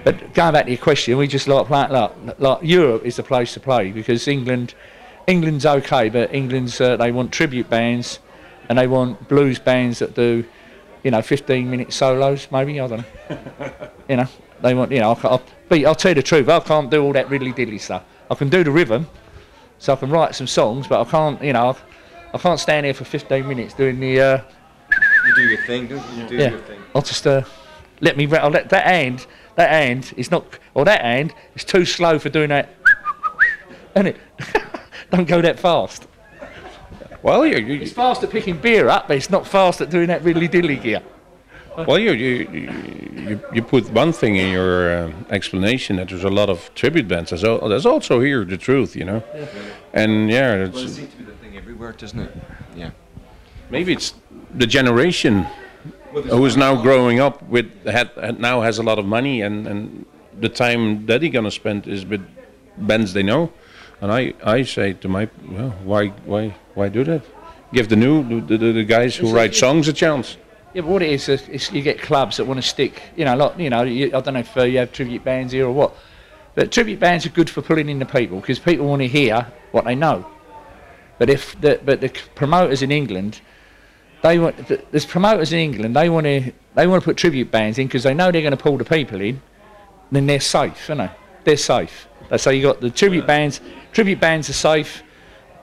But 0.04 0.32
going 0.32 0.52
back 0.54 0.64
to 0.64 0.70
your 0.70 0.78
question, 0.78 1.18
we 1.18 1.26
just 1.28 1.48
like 1.48 1.68
like, 1.90 2.12
like 2.40 2.58
Europe 2.62 3.04
is 3.04 3.16
the 3.16 3.22
place 3.22 3.52
to 3.54 3.60
play 3.60 3.90
because 3.90 4.26
England, 4.26 4.74
England's 5.28 5.66
okay, 5.66 6.08
but 6.08 6.34
England's 6.34 6.80
uh, 6.80 6.96
they 6.96 7.12
want 7.12 7.30
tribute 7.32 7.68
bands, 7.70 8.18
and 8.68 8.78
they 8.78 8.86
want 8.86 9.28
blues 9.28 9.58
bands 9.58 9.98
that 10.00 10.14
do, 10.14 10.44
you 11.04 11.10
know, 11.10 11.20
15 11.22 11.70
minute 11.70 11.92
solos 11.92 12.48
maybe. 12.50 12.80
I 12.80 12.86
don't 12.88 13.04
know. 13.28 13.90
you 14.08 14.16
know, 14.16 14.26
they 14.62 14.74
want 14.74 14.90
you 14.90 15.00
know. 15.00 15.12
I, 15.12 15.28
I'll, 15.28 15.42
but 15.68 15.84
I'll 15.84 15.94
tell 15.94 16.12
you 16.12 16.14
the 16.16 16.22
truth, 16.22 16.48
I 16.48 16.60
can't 16.60 16.90
do 16.90 17.02
all 17.04 17.12
that 17.12 17.28
riddly 17.28 17.52
diddly 17.54 17.78
stuff. 17.80 18.04
I 18.30 18.34
can 18.34 18.48
do 18.48 18.64
the 18.64 18.70
rhythm, 18.70 19.06
so 19.78 19.92
I 19.92 19.96
can 19.96 20.10
write 20.10 20.34
some 20.34 20.46
songs, 20.46 20.86
but 20.88 21.06
I 21.06 21.10
can't, 21.10 21.42
you 21.42 21.52
know, 21.52 21.70
I, 21.70 21.76
I 22.34 22.38
can't 22.38 22.58
stand 22.58 22.86
here 22.86 22.94
for 22.94 23.04
15 23.04 23.46
minutes 23.46 23.74
doing 23.74 24.00
the. 24.00 24.20
Uh, 24.20 24.40
You 25.26 25.34
do 25.34 25.42
your 25.42 25.62
thing, 25.66 25.86
don't 25.88 26.02
you? 26.14 26.22
You 26.22 26.28
do 26.28 26.36
Yeah. 26.36 26.50
your 26.50 26.60
thing. 26.60 26.80
I'll 26.94 27.02
just 27.02 27.26
uh, 27.26 27.42
let 28.00 28.16
me. 28.16 28.26
I'll 28.34 28.50
let 28.50 28.70
that 28.70 28.86
hand. 28.86 29.26
That 29.56 29.68
hand 29.70 30.14
is 30.16 30.30
not. 30.30 30.58
Or 30.72 30.86
that 30.86 31.02
hand 31.02 31.34
is 31.54 31.64
too 31.64 31.84
slow 31.84 32.18
for 32.18 32.30
doing 32.30 32.48
that. 32.48 32.70
Isn't 33.94 34.06
it? 34.06 34.16
Don't 35.10 35.26
go 35.28 35.40
that 35.40 35.58
fast. 35.58 36.06
Well, 37.22 37.46
you, 37.46 37.56
you, 37.58 37.80
It's 37.82 37.92
fast 37.92 38.22
at 38.22 38.30
picking 38.30 38.58
beer 38.58 38.88
up, 38.88 39.08
but 39.08 39.16
it's 39.16 39.30
not 39.30 39.46
fast 39.46 39.80
at 39.80 39.90
doing 39.90 40.06
that 40.08 40.22
riddly 40.22 40.48
dilly 40.48 40.76
gear. 40.76 41.00
well, 41.76 41.98
you, 41.98 42.12
you, 42.12 42.48
you, 43.12 43.40
you 43.54 43.62
put 43.62 43.90
one 43.90 44.12
thing 44.12 44.36
in 44.36 44.52
your 44.52 44.90
uh, 45.06 45.12
explanation 45.30 45.96
that 45.96 46.08
there's 46.08 46.24
a 46.24 46.30
lot 46.30 46.48
of 46.48 46.72
tribute 46.74 47.08
bands. 47.08 47.30
There's, 47.30 47.44
al- 47.44 47.68
there's 47.68 47.86
also 47.86 48.20
here 48.20 48.44
the 48.44 48.56
truth, 48.56 48.94
you 48.94 49.04
know. 49.04 49.22
And 49.92 50.30
yeah, 50.30 50.54
Well, 50.54 50.62
it 50.62 50.68
it's, 50.84 50.94
seems 50.96 51.10
to 51.10 51.16
be 51.16 51.24
the 51.24 51.32
thing 51.32 51.56
everywhere, 51.56 51.92
doesn't 51.92 52.20
it? 52.20 52.32
Yeah. 52.76 52.90
maybe 53.70 53.92
it's 53.92 54.14
the 54.54 54.66
generation 54.66 55.46
who 56.12 56.44
is 56.46 56.56
now 56.56 56.80
growing 56.80 57.18
up 57.20 57.42
with 57.48 57.66
had, 57.86 58.10
had 58.20 58.38
now 58.40 58.60
has 58.60 58.78
a 58.78 58.82
lot 58.82 58.98
of 58.98 59.04
money 59.04 59.42
and, 59.42 59.66
and 59.66 60.06
the 60.40 60.48
time 60.48 61.04
that 61.06 61.20
he 61.22 61.28
gonna 61.28 61.50
spend 61.50 61.86
is 61.88 62.06
with 62.06 62.24
bands 62.78 63.12
they 63.12 63.22
know. 63.22 63.52
And 64.00 64.12
I, 64.12 64.34
I 64.44 64.62
say 64.62 64.92
to 64.94 65.08
my 65.08 65.28
well, 65.48 65.70
why 65.84 66.08
why 66.24 66.54
why 66.74 66.88
do 66.88 67.04
that? 67.04 67.22
Give 67.72 67.88
the 67.88 67.96
new 67.96 68.40
the, 68.40 68.56
the, 68.56 68.72
the 68.72 68.84
guys 68.84 69.16
who 69.16 69.32
write 69.32 69.54
songs 69.54 69.88
a 69.88 69.92
chance. 69.92 70.36
Yeah, 70.74 70.82
but 70.82 70.90
what 70.90 71.02
it 71.02 71.10
is, 71.10 71.28
is, 71.28 71.48
is 71.48 71.72
you 71.72 71.82
get 71.82 72.00
clubs 72.00 72.36
that 72.36 72.44
want 72.44 72.62
to 72.62 72.66
stick. 72.66 73.02
You 73.16 73.24
know, 73.24 73.36
like 73.36 73.58
you 73.58 73.70
know, 73.70 73.82
you, 73.82 74.06
I 74.14 74.20
don't 74.20 74.34
know 74.34 74.40
if 74.40 74.56
uh, 74.56 74.64
you 74.64 74.78
have 74.78 74.92
tribute 74.92 75.24
bands 75.24 75.52
here 75.52 75.66
or 75.66 75.72
what, 75.72 75.94
but 76.54 76.70
tribute 76.70 77.00
bands 77.00 77.26
are 77.26 77.30
good 77.30 77.50
for 77.50 77.62
pulling 77.62 77.88
in 77.88 77.98
the 77.98 78.06
people 78.06 78.40
because 78.40 78.58
people 78.58 78.86
want 78.86 79.02
to 79.02 79.08
hear 79.08 79.46
what 79.72 79.84
they 79.84 79.94
know. 79.94 80.26
But 81.18 81.30
if 81.30 81.60
the 81.60 81.80
but 81.84 82.00
the 82.00 82.10
promoters 82.34 82.82
in 82.82 82.92
England, 82.92 83.40
they 84.22 84.38
want 84.38 84.68
the, 84.68 84.82
there's 84.90 85.06
promoters 85.06 85.52
in 85.52 85.58
England. 85.58 85.96
They 85.96 86.08
want 86.08 86.26
to 86.26 86.52
they 86.74 86.86
want 86.86 87.02
to 87.02 87.04
put 87.04 87.16
tribute 87.16 87.50
bands 87.50 87.78
in 87.78 87.86
because 87.86 88.04
they 88.04 88.14
know 88.14 88.30
they're 88.30 88.42
going 88.42 88.56
to 88.56 88.62
pull 88.62 88.78
the 88.78 88.84
people 88.84 89.20
in. 89.20 89.42
Then 90.12 90.26
they're 90.26 90.40
safe, 90.40 90.88
aren't 90.88 91.00
they? 91.00 91.10
They're 91.44 91.56
safe. 91.56 92.08
That's 92.28 92.44
how 92.44 92.50
you 92.50 92.62
got 92.62 92.80
the 92.80 92.90
tribute 92.90 93.26
bands. 93.26 93.60
Tribute 93.92 94.20
bands 94.20 94.48
are 94.50 94.54
safe. 94.54 95.02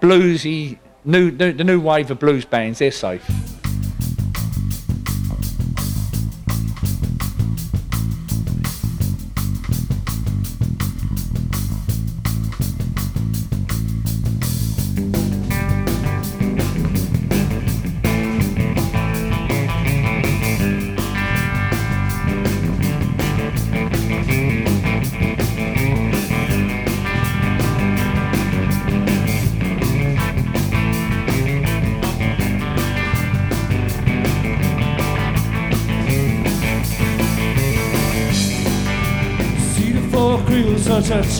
Bluesy, 0.01 0.77
new, 1.03 1.31
new 1.31 1.53
the 1.53 1.63
new 1.63 1.79
wave 1.79 2.11
of 2.11 2.19
blues 2.19 2.45
bands. 2.45 2.79
They're 2.79 2.91
safe. 2.91 3.23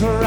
Of 0.02 0.25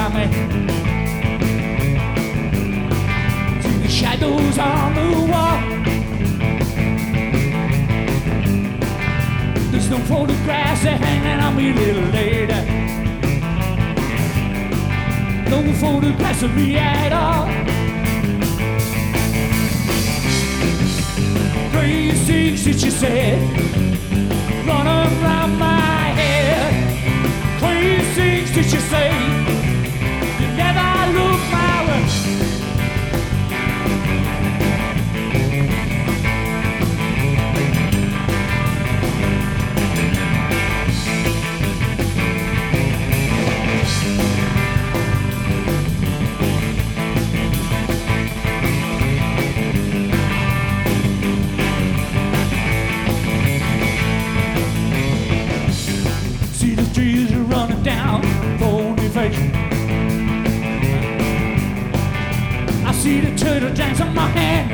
dance 63.79 64.01
on 64.01 64.13
my 64.13 64.27
hand. 64.27 64.69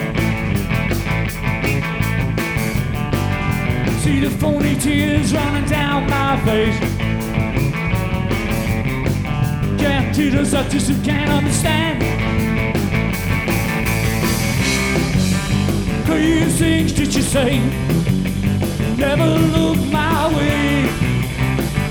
See 4.01 4.19
the 4.19 4.31
phony 4.31 4.75
tears 4.75 5.31
running 5.31 5.65
down 5.65 6.09
my 6.09 6.41
face. 6.43 6.79
Can't 9.79 10.15
tears 10.15 10.53
I 10.55 10.67
just 10.69 11.03
can't 11.03 11.29
understand. 11.29 12.01
Crazy 16.07 16.49
things 16.59 16.91
did 16.93 17.13
you 17.13 17.21
say? 17.21 17.59
Never 18.97 19.27
look 19.55 19.77
my 19.91 20.35
way 20.35 21.05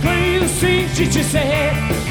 crazy 0.04 0.46
things 0.46 0.96
did 0.96 1.14
you 1.14 1.22
said. 1.22 2.03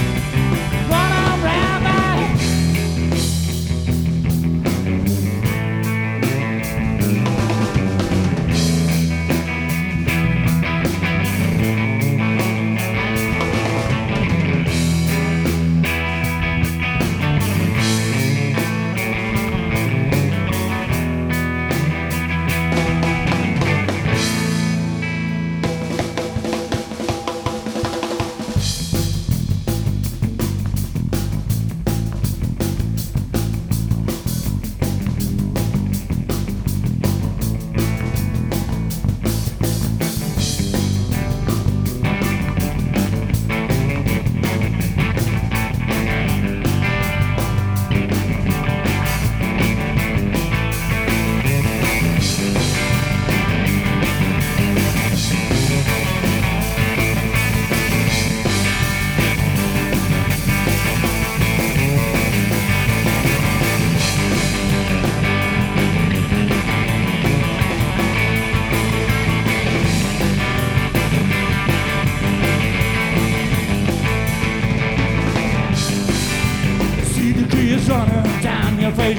Face. 78.94 79.18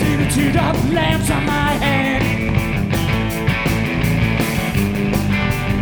See 0.00 0.16
the 0.16 0.28
teardrop 0.34 0.76
lamps 0.90 1.30
on 1.30 1.44
my 1.44 1.72
hand. 1.84 2.24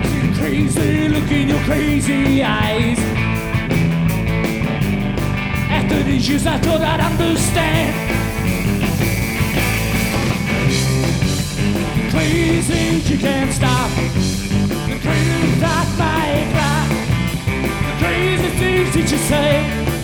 See 0.06 0.20
the 0.26 0.32
crazy 0.38 1.08
look 1.08 1.30
in 1.30 1.48
your 1.48 1.60
crazy 1.60 2.42
eyes. 2.42 2.98
After 5.70 6.02
these 6.02 6.28
years, 6.28 6.46
I 6.46 6.58
thought 6.58 6.80
I'd 6.80 7.00
understand. 7.00 8.08
she 13.08 13.16
can't 13.16 13.50
stop. 13.50 13.90
The 13.90 14.98
crazy 15.00 15.60
thought 15.60 15.88
my 15.98 16.46
cry. 16.52 16.86
The 17.86 18.04
crazy 18.04 18.48
things 18.58 18.94
that 18.94 19.10
you 19.10 19.18
say. 19.18 19.97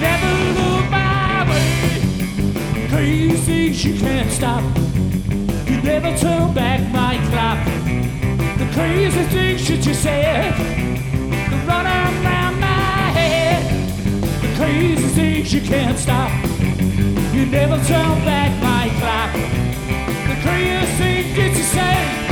Never 0.00 0.32
look 0.58 0.90
my 0.90 1.46
way. 1.48 2.88
Crazy 2.88 3.72
she 3.72 3.98
can't 3.98 4.30
stop. 4.30 4.62
You 5.68 5.80
never 5.82 6.16
turn 6.16 6.52
back 6.52 6.80
my 6.92 7.16
clock. 7.30 7.64
The 8.58 8.66
crazy 8.72 9.22
things 9.24 9.68
that 9.68 9.86
you 9.86 9.94
said. 9.94 10.54
The 11.50 11.56
run 11.66 11.86
around 11.86 12.60
my 12.60 13.10
head. 13.18 13.62
The 14.42 14.54
crazy 14.56 15.08
things 15.08 15.52
you 15.54 15.60
can't 15.60 15.98
stop. 15.98 16.30
You 17.32 17.46
never 17.46 17.76
turn 17.84 18.24
back 18.24 18.50
my 18.62 18.88
clock. 19.00 19.32
The 20.28 20.36
crazy 20.42 20.86
things 20.98 21.36
that 21.36 21.56
you 21.56 21.62
say. 21.62 22.23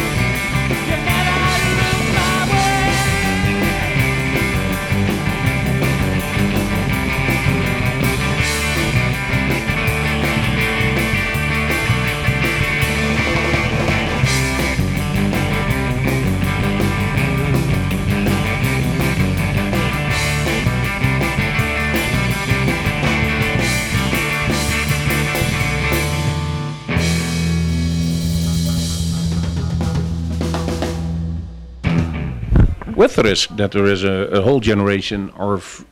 With 33.02 33.16
the 33.16 33.24
risk 33.24 33.56
that 33.56 33.72
there 33.72 33.86
is 33.86 34.04
a, 34.04 34.28
a 34.38 34.42
whole 34.42 34.60
generation 34.60 35.30
of 35.30 35.84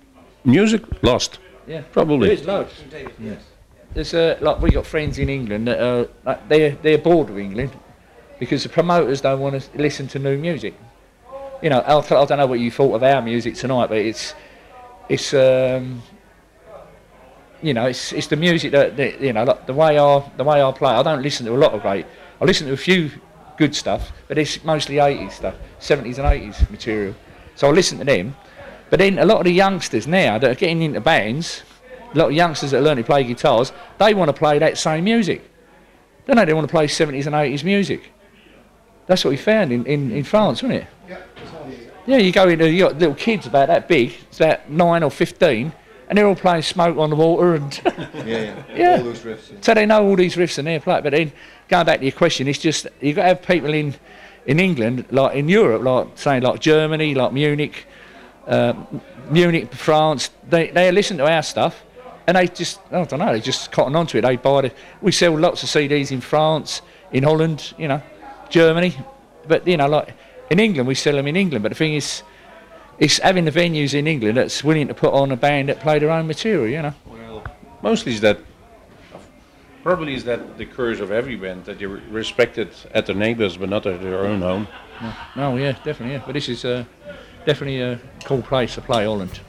music 0.45 0.83
lost. 1.03 1.41
Yeah, 1.67 1.83
Probably. 1.91 2.29
There 2.29 2.37
is 2.37 2.47
loads. 2.47 2.85
There's 3.93 4.15
uh, 4.15 4.39
like 4.41 4.61
we 4.63 4.71
got 4.71 4.87
friends 4.87 5.19
in 5.19 5.29
England 5.29 5.67
that 5.67 5.81
are 5.81 6.07
like 6.25 6.49
they're 6.49 6.77
they're 6.83 6.99
bored 6.99 7.29
of 7.29 7.37
England 7.37 7.73
because 8.39 8.63
the 8.63 8.69
promoters 8.69 9.21
don't 9.21 9.41
want 9.41 9.61
to 9.61 9.77
listen 9.77 10.07
to 10.07 10.21
new 10.21 10.39
music. 10.39 10.75
You 11.61 11.71
know, 11.71 11.81
I, 11.81 11.99
I 11.99 12.25
don't 12.27 12.39
know 12.39 12.47
what 12.47 12.61
you 12.61 12.71
thought 12.71 12.95
of 12.95 13.03
our 13.03 13.21
music 13.21 13.57
tonight, 13.57 13.89
but 13.89 13.99
it's 13.99 14.37
it's 15.09 15.35
um, 15.35 16.05
you 17.61 17.75
know 17.75 17.87
it's 17.87 18.13
it's 18.13 18.29
the 18.29 18.37
music 18.37 18.71
that, 18.71 18.97
that 18.97 19.21
you 19.21 19.33
know 19.33 19.43
like 19.43 19.67
the 19.67 19.75
way 19.75 19.99
I 19.99 20.31
the 20.37 20.45
way 20.45 20.63
I 20.63 20.71
play. 20.71 20.93
I 20.93 21.03
don't 21.03 21.23
listen 21.23 21.45
to 21.47 21.57
a 21.57 21.59
lot 21.59 21.73
of 21.73 21.83
great. 21.83 22.07
I 22.41 22.45
listen 22.45 22.69
to 22.69 22.73
a 22.73 22.85
few 22.89 23.11
good 23.61 23.77
stuff, 23.77 24.11
but 24.27 24.39
it's 24.39 24.65
mostly 24.65 24.95
80s 24.97 25.33
stuff, 25.33 25.55
70s 25.81 26.17
and 26.19 26.27
80s 26.27 26.71
material. 26.71 27.15
So 27.57 27.69
I 27.69 27.73
listen 27.73 27.99
to 27.99 28.05
them. 28.05 28.35
But 28.89 29.01
then 29.01 29.19
a 29.19 29.27
lot 29.27 29.37
of 29.37 29.45
the 29.45 29.53
youngsters 29.53 30.07
now 30.07 30.39
that 30.39 30.51
are 30.51 30.55
getting 30.55 30.81
into 30.81 31.01
bands, 31.01 31.63
a 32.15 32.19
lot 32.19 32.29
of 32.29 32.33
youngsters 32.33 32.71
that 32.71 32.79
are 32.79 32.83
learning 32.83 33.05
to 33.05 33.07
play 33.07 33.23
guitars, 33.23 33.71
they 33.99 34.15
want 34.15 34.31
to 34.31 34.33
play 34.33 34.59
that 34.59 34.79
same 34.79 35.05
music. 35.05 35.43
Don't 36.27 36.37
they? 36.37 36.47
They 36.47 36.55
want 36.55 36.67
to 36.67 36.73
play 36.73 36.87
70s 36.87 37.27
and 37.27 37.35
80s 37.35 37.63
music. 37.63 38.11
That's 39.07 39.23
what 39.25 39.31
we 39.31 39.37
found 39.37 39.73
in, 39.73 39.85
in, 39.85 40.11
in 40.11 40.25
France, 40.25 40.63
wasn't 40.63 40.83
it? 40.83 40.87
Yeah, 42.07 42.17
you 42.17 42.33
go 42.33 42.49
into 42.49 42.69
you 42.69 42.85
got 42.85 42.99
little 42.99 43.15
kids 43.15 43.47
about 43.47 43.69
that 43.69 43.87
big, 43.87 44.15
it's 44.23 44.41
about 44.41 44.71
nine 44.71 45.03
or 45.03 45.11
fifteen, 45.11 45.71
and 46.09 46.17
they're 46.17 46.27
all 46.27 46.35
playing 46.35 46.63
"Smoke 46.63 46.97
on 46.97 47.11
the 47.11 47.15
Water" 47.17 47.55
and 47.57 47.81
Yeah, 47.87 48.25
yeah. 48.25 48.63
Yeah. 48.75 48.97
All 48.97 49.05
those 49.05 49.21
riffs. 49.21 49.53
yeah. 49.53 49.59
so 49.61 49.75
they 49.75 49.85
know 49.87 50.05
all 50.09 50.17
these 50.17 50.35
riffs 50.35 50.57
and 50.59 50.67
they're 50.67 50.81
playing. 50.81 51.03
But 51.03 51.13
then 51.13 51.31
going 51.71 51.87
back 51.87 52.01
to 52.01 52.05
your 52.05 52.13
question, 52.13 52.49
it's 52.49 52.59
just 52.59 52.89
you've 53.01 53.17
got 53.17 53.23
to 53.23 53.29
have 53.29 53.43
people 53.43 53.73
in 53.73 53.95
in 54.47 54.59
England, 54.59 55.07
like 55.11 55.37
in 55.37 55.49
Europe, 55.49 55.83
like 55.83 56.19
saying 56.19 56.43
like 56.43 56.61
Germany, 56.61 57.15
like 57.15 57.33
Munich, 57.33 57.87
uh, 58.47 58.75
Munich, 59.31 59.73
France. 59.73 60.31
They 60.49 60.71
they 60.71 60.91
listen 60.91 61.17
to 61.19 61.27
our 61.31 61.43
stuff, 61.43 61.83
and 62.27 62.37
they 62.37 62.49
just 62.49 62.81
I 62.91 63.05
don't 63.05 63.19
know, 63.19 63.33
they 63.33 63.41
just 63.41 63.71
cotton 63.71 63.95
onto 63.97 64.19
it. 64.19 64.23
They 64.23 64.37
buy 64.37 64.61
it. 64.61 64.77
We 65.01 65.13
sell 65.13 65.39
lots 65.39 65.63
of 65.63 65.69
CDs 65.69 66.11
in 66.11 66.21
France, 66.21 66.83
in 67.13 67.23
Holland, 67.23 67.73
you 67.79 67.89
know, 67.89 68.03
Germany, 68.49 68.97
but 69.47 69.67
you 69.67 69.77
know 69.77 69.89
like 69.89 70.15
in 70.51 70.59
England 70.59 70.89
we 70.89 70.95
sell 70.95 71.15
them 71.15 71.27
in 71.27 71.37
England. 71.37 71.63
But 71.63 71.71
the 71.71 71.79
thing 71.79 71.95
is. 71.95 72.23
It's 72.99 73.17
having 73.17 73.47
the 73.47 73.51
venues 73.51 73.95
in 73.95 74.07
England 74.07 74.37
that's 74.37 74.63
willing 74.63 74.89
to 74.89 74.93
put 74.93 75.15
on 75.15 75.33
a 75.33 75.37
band 75.37 75.71
that 75.71 75.81
play 75.81 75.99
their 75.99 76.11
own 76.11 76.27
material, 76.27 76.67
you 76.67 76.83
know. 76.83 76.93
Well, 77.07 77.43
mostly 77.81 78.13
is 78.13 78.21
that, 78.21 78.41
probably 79.83 80.15
is 80.15 80.25
that 80.25 80.59
the 80.59 80.67
curse 80.67 81.01
of 81.01 81.11
every 81.11 81.37
band, 81.37 81.65
that 81.65 81.81
you're 81.81 82.01
respected 82.11 82.71
at 82.93 83.07
the 83.07 83.15
neighbors 83.15 83.57
but 83.57 83.69
not 83.69 83.87
at 83.87 84.03
your 84.03 84.27
own 84.27 84.41
home. 84.41 84.69
No, 85.37 85.57
yeah, 85.57 85.73
definitely, 85.73 86.15
yeah. 86.15 86.23
But 86.25 86.33
this 86.33 86.49
is 86.49 86.65
uh, 86.65 86.85
definitely 87.47 87.81
a 87.81 87.99
cool 88.25 88.43
place 88.43 88.75
to 88.75 88.81
play, 88.83 89.05
Holland. 89.05 89.41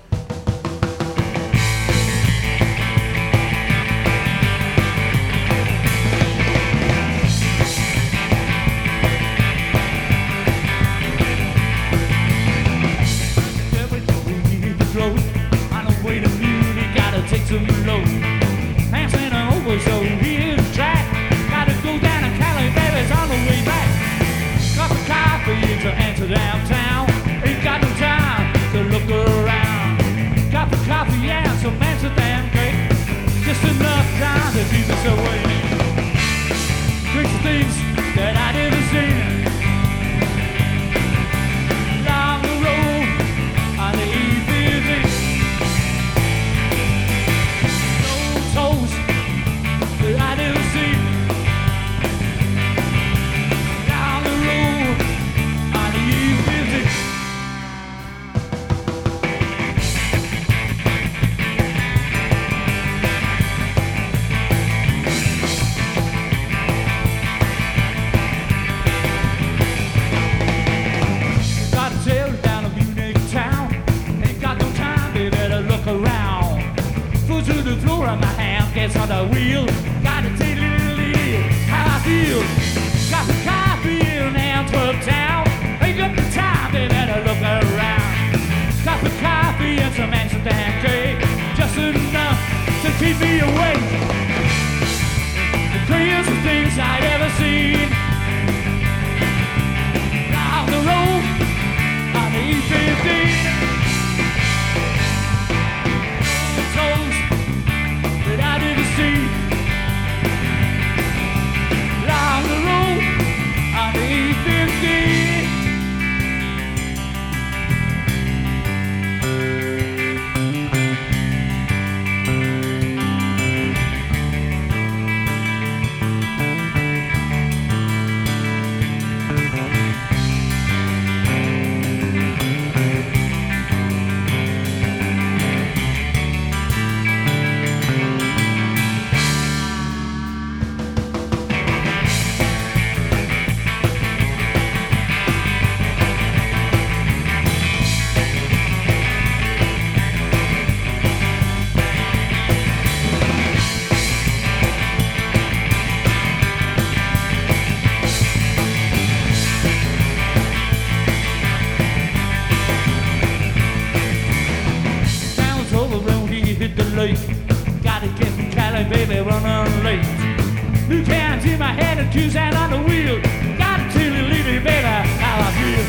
New 170.92 171.06
cans 171.06 171.46
in 171.46 171.58
my 171.58 171.72
head 171.72 172.00
and 172.00 172.12
two 172.12 172.30
sand 172.30 172.54
on 172.54 172.70
the 172.70 172.82
wheel. 172.84 173.16
Got 173.58 173.80
until 173.80 174.14
you 174.14 174.24
leave 174.24 174.46
me, 174.46 174.60
baby, 174.60 174.84
how 175.24 175.40
I 175.40 175.50
feel. 175.56 175.86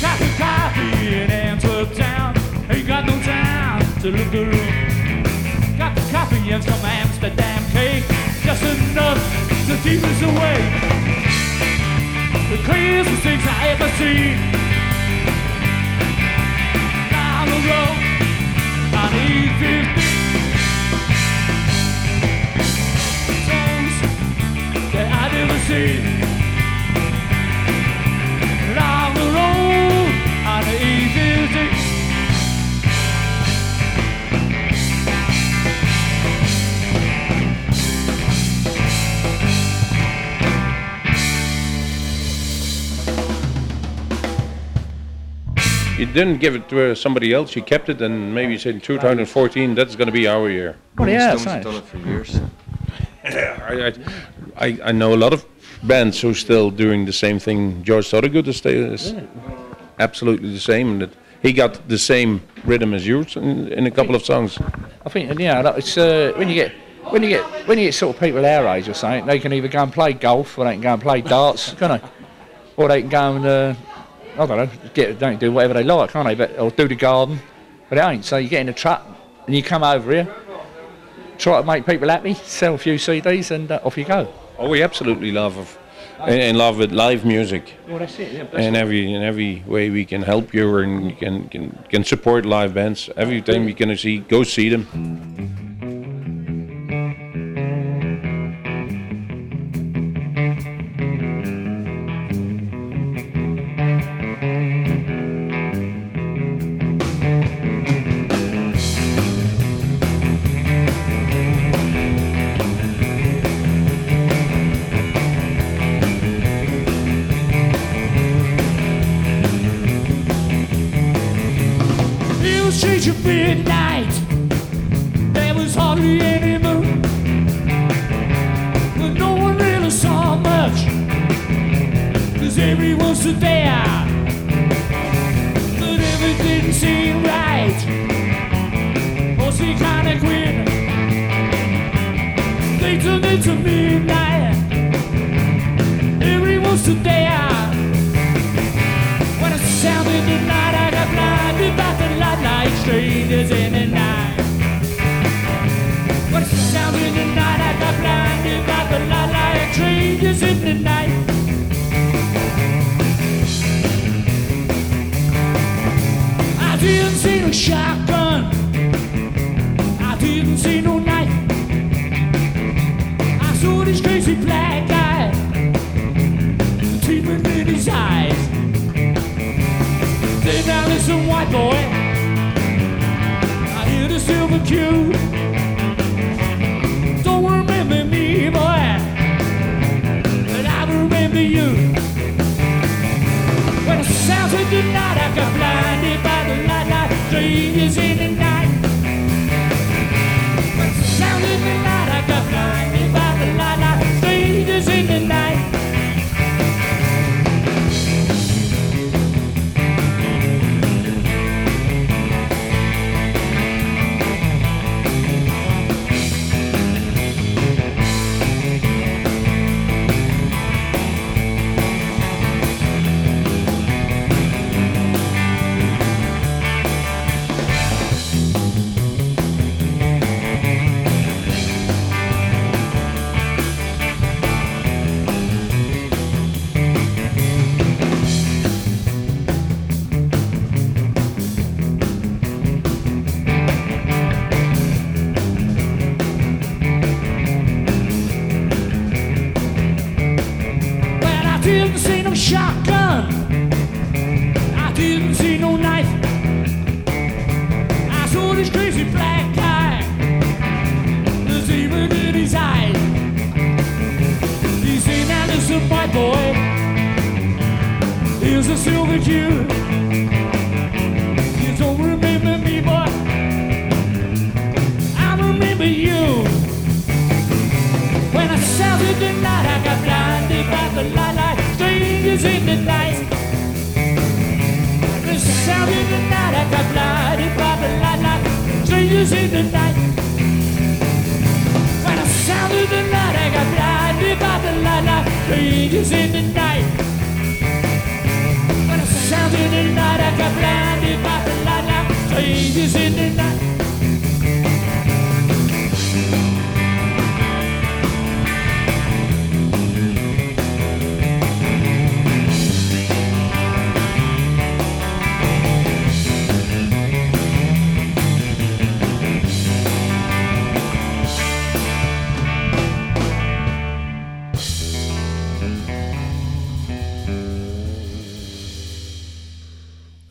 Got 0.00 0.18
the 0.22 0.30
coffee 0.38 1.14
in 1.18 1.30
Amsterdam. 1.32 2.36
Ain't 2.70 2.86
got 2.86 3.06
no 3.06 3.20
time 3.22 3.82
to 4.02 4.08
look 4.12 4.32
around. 4.32 5.24
Got 5.76 5.96
the 5.96 6.06
coffee 6.12 6.48
and 6.48 6.62
some 6.62 6.78
Amsterdam 6.78 7.60
cake. 7.72 8.04
Just 8.46 8.62
enough 8.62 9.18
to 9.66 9.74
keep 9.82 10.00
us 10.00 10.22
awake. 10.22 10.74
The 12.54 12.58
cleanest 12.62 13.10
things 13.26 13.42
I 13.44 13.74
ever 13.74 13.88
seen. 13.98 14.38
Down 17.10 17.46
the 17.50 17.60
road, 17.66 17.98
I 18.94 19.06
need 19.10 19.98
15. 19.98 20.19
You 46.00 46.06
didn't 46.06 46.38
give 46.38 46.54
it 46.54 46.68
to 46.70 46.92
uh, 46.92 46.94
somebody 46.94 47.34
else. 47.34 47.54
You 47.54 47.62
kept 47.62 47.90
it, 47.90 48.00
and 48.00 48.34
maybe 48.34 48.52
you 48.52 48.58
said 48.58 48.74
in 48.74 48.80
2014 48.80 49.74
that's 49.74 49.96
going 49.96 50.06
to 50.06 50.12
be 50.12 50.26
our 50.26 50.48
year. 50.48 50.76
Well, 50.96 51.06
Rolling 51.06 51.14
yeah, 51.14 51.36
Stones 51.36 51.44
have 51.44 51.62
done 51.62 51.74
it 51.74 51.84
for 51.84 51.98
years. 51.98 52.40
I, 53.24 53.88
I, 53.88 53.92
I, 54.60 54.78
I 54.84 54.92
know 54.92 55.14
a 55.14 55.16
lot 55.16 55.32
of 55.32 55.44
bands 55.82 56.20
who 56.20 56.30
are 56.30 56.34
still 56.34 56.70
doing 56.70 57.06
the 57.06 57.12
same 57.12 57.38
thing. 57.38 57.82
George 57.82 58.08
Thorogood 58.08 58.46
is, 58.46 58.58
still, 58.58 58.92
is 58.92 59.14
absolutely 59.98 60.52
the 60.52 60.60
same. 60.60 60.92
and 60.92 61.02
That 61.02 61.10
he 61.42 61.52
got 61.52 61.88
the 61.88 61.98
same 61.98 62.42
rhythm 62.64 62.92
as 62.92 63.06
yours 63.06 63.36
in, 63.36 63.68
in 63.68 63.86
a 63.86 63.90
couple 63.90 64.14
of 64.14 64.22
songs. 64.22 64.58
I 65.04 65.08
think, 65.08 65.38
yeah, 65.38 65.74
it's 65.76 65.96
uh, 65.96 66.32
when 66.36 66.48
you 66.48 66.54
get 66.54 66.72
when 67.08 67.22
you 67.22 67.30
get 67.30 67.44
when 67.66 67.78
you 67.78 67.86
get 67.86 67.94
sort 67.94 68.14
of 68.14 68.20
people 68.20 68.44
our 68.44 68.66
age 68.76 68.88
or 68.88 68.94
something, 68.94 69.24
they 69.26 69.38
can 69.38 69.52
either 69.52 69.68
go 69.68 69.82
and 69.82 69.92
play 69.92 70.12
golf 70.12 70.58
or 70.58 70.66
they 70.66 70.72
can 70.72 70.82
go 70.82 70.92
and 70.92 71.02
play 71.02 71.22
darts, 71.22 71.72
can 71.78 71.92
they? 71.92 72.08
Or 72.76 72.88
they 72.88 73.00
can 73.00 73.10
go 73.10 73.36
and 73.36 73.46
uh, 73.46 73.74
I 74.34 74.46
don't 74.46 74.58
know, 74.58 74.70
get 74.92 75.18
don't 75.18 75.40
do 75.40 75.50
whatever 75.50 75.74
they 75.74 75.84
like, 75.84 76.10
can't 76.10 76.26
they? 76.26 76.34
But 76.34 76.58
or 76.58 76.70
do 76.70 76.86
the 76.86 76.94
garden, 76.94 77.40
but 77.88 77.96
it 77.96 78.02
ain't. 78.02 78.24
So 78.26 78.36
you 78.36 78.50
get 78.50 78.60
in 78.60 78.68
a 78.68 78.74
truck 78.74 79.06
and 79.46 79.56
you 79.56 79.62
come 79.62 79.82
over 79.82 80.12
here, 80.12 80.34
try 81.38 81.58
to 81.60 81.66
make 81.66 81.86
people 81.86 82.10
happy, 82.10 82.34
sell 82.44 82.74
a 82.74 82.78
few 82.78 82.96
CDs, 82.96 83.50
and 83.50 83.70
uh, 83.72 83.80
off 83.82 83.96
you 83.96 84.04
go. 84.04 84.30
Oh, 84.60 84.68
we 84.68 84.82
absolutely 84.82 85.32
love 85.32 85.56
of, 85.56 85.78
in, 86.28 86.38
in 86.38 86.58
love 86.58 86.76
with 86.76 86.92
live 86.92 87.24
music. 87.24 87.76
Well, 87.88 87.98
that's 87.98 88.18
it. 88.18 88.32
Yeah, 88.32 88.60
in 88.60 88.76
every 88.76 89.14
in 89.14 89.22
every 89.22 89.64
way 89.66 89.88
we 89.88 90.04
can 90.04 90.22
help 90.22 90.52
you 90.52 90.76
and 90.76 91.16
can 91.18 91.48
can, 91.48 91.70
can 91.88 92.04
support 92.04 92.44
live 92.44 92.74
bands. 92.74 93.08
Every 93.16 93.40
time 93.40 93.66
you 93.66 93.74
can 93.74 93.96
see, 93.96 94.18
go 94.18 94.42
see 94.42 94.68
them. 94.68 94.84
Mm-hmm. 94.84 95.49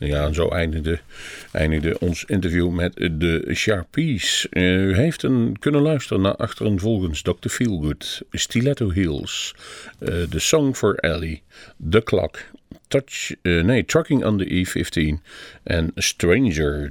Ja, 0.02 0.32
zo 0.32 0.48
eindigde, 0.48 1.00
eindigde 1.52 1.98
ons 1.98 2.24
interview 2.24 2.70
met 2.70 2.94
de 2.96 3.50
Sharpies. 3.54 4.46
Eh, 4.50 4.84
U 4.84 4.94
heeft 4.94 5.22
een, 5.22 5.56
kunnen 5.58 5.82
luisteren 5.82 6.22
naar 6.22 6.36
achtereenvolgens 6.36 7.22
Dr. 7.22 7.48
Feelgood, 7.48 8.22
Stiletto 8.30 8.90
Heels, 8.90 9.54
eh, 9.98 10.22
The 10.22 10.38
Song 10.38 10.74
for 10.74 10.94
Ellie, 10.94 11.42
The 11.90 12.02
Clock, 12.02 12.44
Touch, 12.88 13.34
eh, 13.42 13.62
nee, 13.62 13.84
Trucking 13.84 14.24
on 14.24 14.38
the 14.38 14.44
E15 14.44 15.22
en 15.62 15.92
Stranger. 15.94 16.90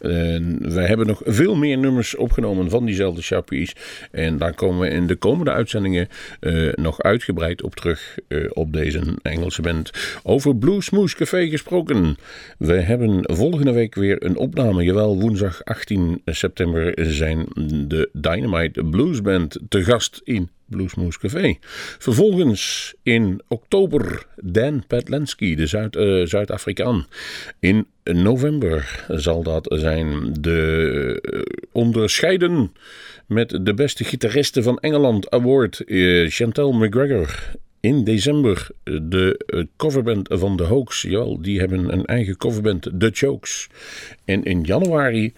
Wij 0.00 0.86
hebben 0.86 1.06
nog 1.06 1.20
veel 1.24 1.54
meer 1.56 1.78
nummers 1.78 2.16
opgenomen 2.16 2.70
van 2.70 2.84
diezelfde 2.84 3.22
Sharpies. 3.22 3.76
En 4.10 4.38
daar 4.38 4.54
komen 4.54 4.80
we 4.80 4.88
in 4.88 5.06
de 5.06 5.16
komende 5.16 5.50
uitzendingen 5.50 6.08
eh, 6.40 6.72
nog 6.74 7.02
uitgebreid 7.02 7.62
op 7.62 7.74
terug 7.74 8.18
eh, 8.28 8.44
op 8.48 8.72
deze 8.72 9.18
Engelse 9.22 9.62
band. 9.62 9.90
Over 10.22 10.56
Blue 10.56 10.82
Smooth 10.82 11.14
Café 11.14 11.48
gesproken. 11.48 12.16
We 12.58 12.72
hebben 12.72 13.20
volgende 13.22 13.72
week 13.72 13.94
weer 13.94 14.24
een 14.24 14.36
opname. 14.36 14.82
Jawel, 14.82 15.20
woensdag 15.20 15.64
18 15.64 16.22
september 16.24 16.92
zijn 16.96 17.46
de 17.88 18.08
Dynamite 18.12 18.84
Blues 18.84 19.22
Band 19.22 19.58
te 19.68 19.84
gast 19.84 20.20
in 20.24 20.50
Bluesmoose 20.70 21.18
Café. 21.18 21.56
Vervolgens 21.98 22.94
in 23.02 23.42
oktober 23.48 24.26
Dan 24.36 24.84
Petlensky, 24.86 25.54
de 25.54 25.66
Zuid, 25.66 25.96
eh, 25.96 26.26
Zuid-Afrikaan. 26.26 27.06
In 27.58 27.86
november 28.12 29.04
zal 29.08 29.42
dat 29.42 29.74
zijn 29.78 30.32
de 30.40 31.18
eh, 31.22 31.40
onderscheiden 31.72 32.72
met 33.26 33.58
de 33.62 33.74
beste 33.74 34.04
gitariste 34.04 34.62
van 34.62 34.78
Engeland 34.78 35.30
award, 35.30 35.80
eh, 35.80 36.28
Chantal 36.28 36.72
McGregor. 36.72 37.52
In 37.80 38.04
december 38.04 38.68
de 38.84 39.44
eh, 39.46 39.62
coverband 39.76 40.28
van 40.30 40.56
The 40.56 40.62
Hoax. 40.62 41.02
Jawel, 41.02 41.42
die 41.42 41.60
hebben 41.60 41.92
een 41.92 42.04
eigen 42.04 42.36
coverband, 42.36 42.90
The 42.98 43.10
Chokes. 43.12 43.68
En 44.24 44.42
in 44.44 44.62
januari 44.62 45.32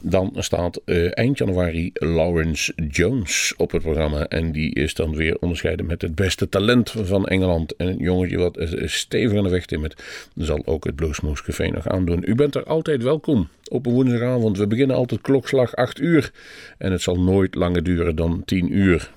dan 0.00 0.32
staat 0.38 0.80
eh, 0.84 1.18
eind 1.18 1.38
januari 1.38 1.90
Lawrence 1.94 2.72
Jones 2.90 3.54
op 3.56 3.70
het 3.70 3.82
programma. 3.82 4.26
En 4.26 4.52
die 4.52 4.74
is 4.74 4.94
dan 4.94 5.16
weer 5.16 5.36
onderscheiden 5.40 5.86
met 5.86 6.02
het 6.02 6.14
beste 6.14 6.48
talent 6.48 6.90
van 6.90 7.26
Engeland. 7.26 7.76
En 7.76 7.86
een 7.86 7.98
jongetje 7.98 8.38
wat 8.38 8.56
eh, 8.56 8.88
stevig 8.88 9.38
aan 9.38 9.44
de 9.44 9.50
weg 9.50 9.66
timmert, 9.66 10.02
zal 10.34 10.62
ook 10.64 10.84
het 10.84 10.96
Bluesmoose 10.96 11.42
Café 11.42 11.68
nog 11.68 11.88
aandoen. 11.88 12.22
U 12.26 12.34
bent 12.34 12.54
er 12.54 12.64
altijd 12.64 13.02
welkom 13.02 13.48
op 13.68 13.86
een 13.86 13.92
woensdagavond. 13.92 14.58
We 14.58 14.66
beginnen 14.66 14.96
altijd 14.96 15.20
klokslag 15.20 15.76
8 15.76 16.00
uur. 16.00 16.32
En 16.78 16.92
het 16.92 17.02
zal 17.02 17.20
nooit 17.20 17.54
langer 17.54 17.82
duren 17.82 18.16
dan 18.16 18.42
10 18.44 18.76
uur. 18.76 19.10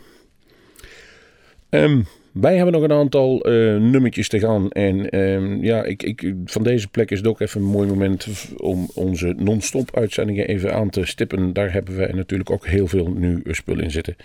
Ehm, 1.70 2.02
wij 2.32 2.56
hebben 2.56 2.74
nog 2.74 2.84
een 2.84 2.92
aantal 2.92 3.42
eh, 3.42 3.52
nummertjes 3.76 4.28
te 4.28 4.40
gaan. 4.40 4.72
En 4.72 5.10
ehm, 5.10 5.64
ja, 5.64 5.84
ik, 5.84 6.04
ik, 6.04 6.34
van 6.46 6.64
deze 6.64 6.88
plek 6.88 7.12
is 7.12 7.18
het 7.18 7.28
ook 7.28 7.40
even 7.40 7.62
een 7.62 7.68
mooi 7.68 7.88
moment 7.88 8.28
om 8.58 8.90
onze 8.96 9.34
non-stop 9.38 9.96
uitzendingen 9.98 10.48
even 10.48 10.74
aan 10.74 10.90
te 10.90 11.06
stippen. 11.06 11.54
Daar 11.54 11.74
hebben 11.74 11.98
wij 11.98 12.12
natuurlijk 12.12 12.50
ook 12.50 12.68
heel 12.68 12.88
veel 12.88 13.08
nu 13.08 13.42
spul 13.46 13.80
in 13.80 13.92
zitten. 13.92 14.16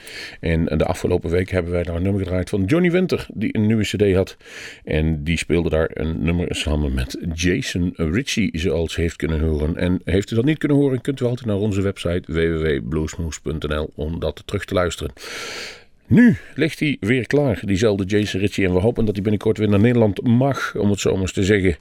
En 0.40 0.64
de 0.64 0.84
afgelopen 0.84 1.30
week 1.30 1.50
hebben 1.50 1.72
wij 1.72 1.82
daar 1.82 1.96
een 1.96 2.02
nummer 2.02 2.22
gedraaid 2.22 2.48
van 2.48 2.64
Johnny 2.64 2.90
Winter, 2.90 3.26
die 3.34 3.56
een 3.56 3.66
nieuwe 3.66 3.82
cd 3.82 4.14
had. 4.14 4.36
En 4.84 5.24
die 5.24 5.38
speelde 5.38 5.68
daar 5.68 5.90
een 5.92 6.24
nummer 6.24 6.54
samen 6.54 6.94
met 6.94 7.18
Jason 7.34 7.92
Ritchie, 7.96 8.58
zoals 8.58 8.96
heeft 8.96 9.16
kunnen 9.16 9.40
horen. 9.40 9.76
En 9.76 10.00
heeft 10.04 10.30
u 10.30 10.34
dat 10.34 10.44
niet 10.44 10.58
kunnen 10.58 10.76
horen, 10.76 11.00
kunt 11.00 11.20
u 11.20 11.24
altijd 11.24 11.46
naar 11.46 11.56
onze 11.56 11.82
website 11.82 12.32
www.bluesmoose.nl 12.32 13.90
om 13.94 14.20
dat 14.20 14.42
terug 14.44 14.64
te 14.64 14.74
luisteren. 14.74 15.12
Nu 16.06 16.36
ligt 16.54 16.80
hij 16.80 16.96
weer 17.00 17.26
klaar, 17.26 17.60
diezelfde 17.64 18.04
Jason 18.04 18.40
Ritchie. 18.40 18.66
En 18.66 18.72
we 18.72 18.80
hopen 18.80 19.04
dat 19.04 19.14
hij 19.14 19.22
binnenkort 19.22 19.58
weer 19.58 19.68
naar 19.68 19.80
Nederland 19.80 20.22
mag, 20.22 20.74
om 20.76 20.90
het 20.90 21.00
zo 21.00 21.12
maar 21.12 21.20
eens 21.20 21.32
te 21.32 21.44
zeggen. 21.44 21.76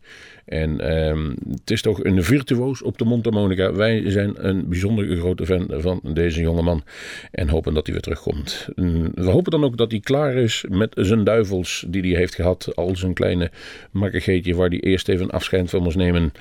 En 0.46 0.80
ehm, 0.80 1.30
het 1.50 1.72
is 1.72 1.82
toch 1.82 2.04
een 2.04 2.24
virtuoos 2.24 2.82
op 2.82 2.98
de 2.98 3.06
mondharmonica. 3.06 3.74
Wij 3.74 4.12
zijn 4.12 4.48
een 4.48 4.70
bijzonder 4.70 5.18
grote 5.18 5.46
fan 5.46 5.68
van 5.70 6.00
deze 6.04 6.42
jongeman. 6.42 6.84
En 7.32 7.50
hopen 7.50 7.74
dat 7.74 7.86
hij 7.86 7.94
weer 7.94 8.04
terugkomt. 8.04 8.68
En 8.76 9.12
we 9.16 9.30
hopen 9.30 9.52
dan 9.52 9.64
ook 9.64 9.78
dat 9.78 9.92
hij 9.92 10.00
klaar 10.00 10.34
is 10.34 10.66
met 10.70 10.94
zijn 10.96 11.24
duivels 11.24 11.86
die 11.88 12.02
hij 12.02 12.20
heeft 12.20 12.36
gehad. 12.36 12.76
Al 12.76 12.96
zijn 12.96 13.14
kleine 13.14 13.52
makkegeetje 13.92 14.56
waar 14.56 14.70
hij 14.70 14.80
eerst 14.80 15.10
even 15.10 15.30
afscheid 15.30 15.70
van 15.70 15.84
moest 15.84 15.98
nemen. 15.98 16.32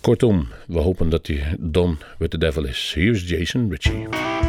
Kortom, 0.00 0.48
we 0.66 0.78
hopen 0.78 1.08
dat 1.08 1.26
hij 1.26 1.56
done 1.58 1.94
with 2.18 2.30
the 2.30 2.38
devil 2.38 2.64
is. 2.64 2.92
Hier 2.96 3.12
is 3.12 3.28
Jason 3.28 3.70
Ritchie. 3.70 4.43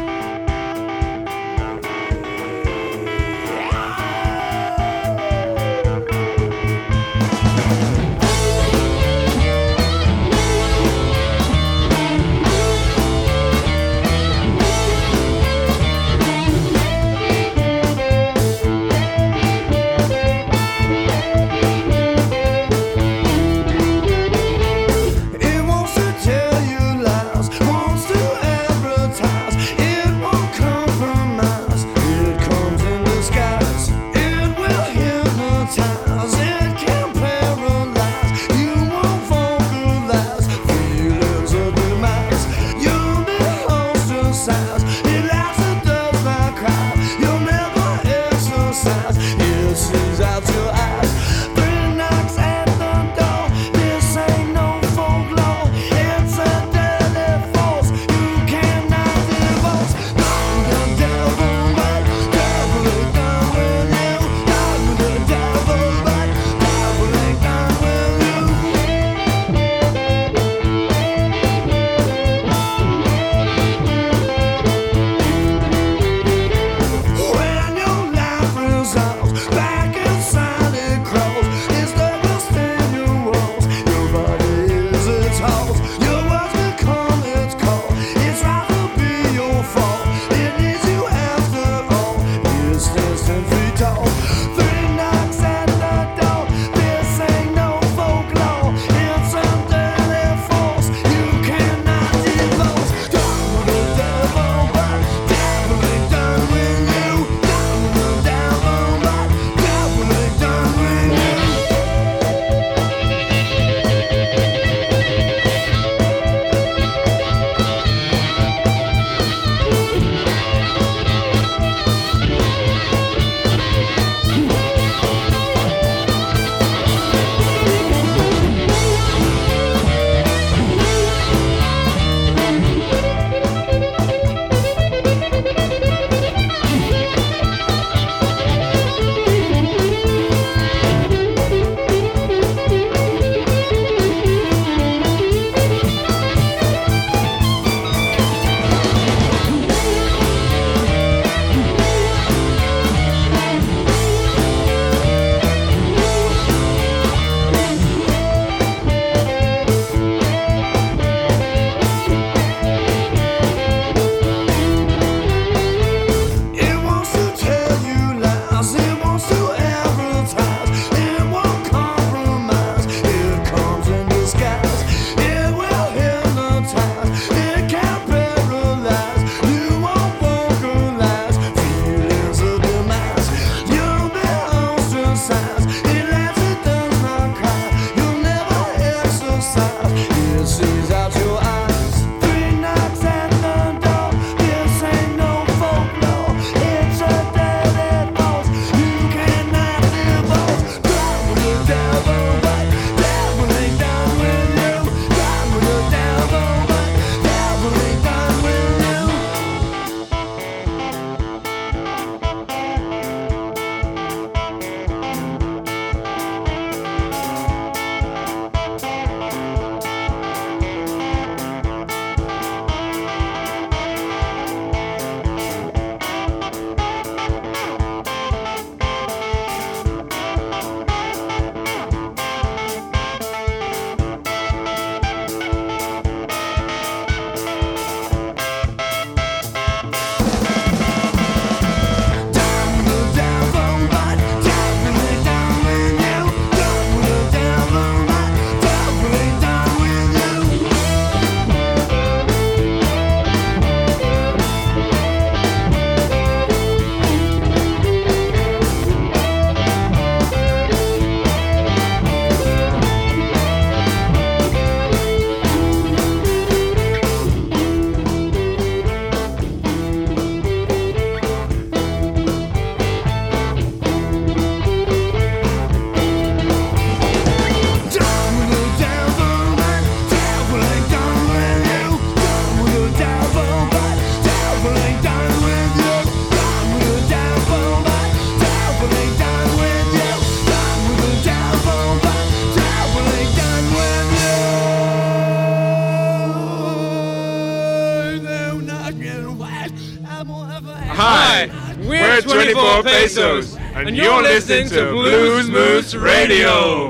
pesos, 302.86 303.56
and, 303.74 303.96
you're 303.96 304.22
listening 304.22 304.68
to 304.68 304.76
Bluesmoose 304.92 306.00
Radio. 306.00 306.85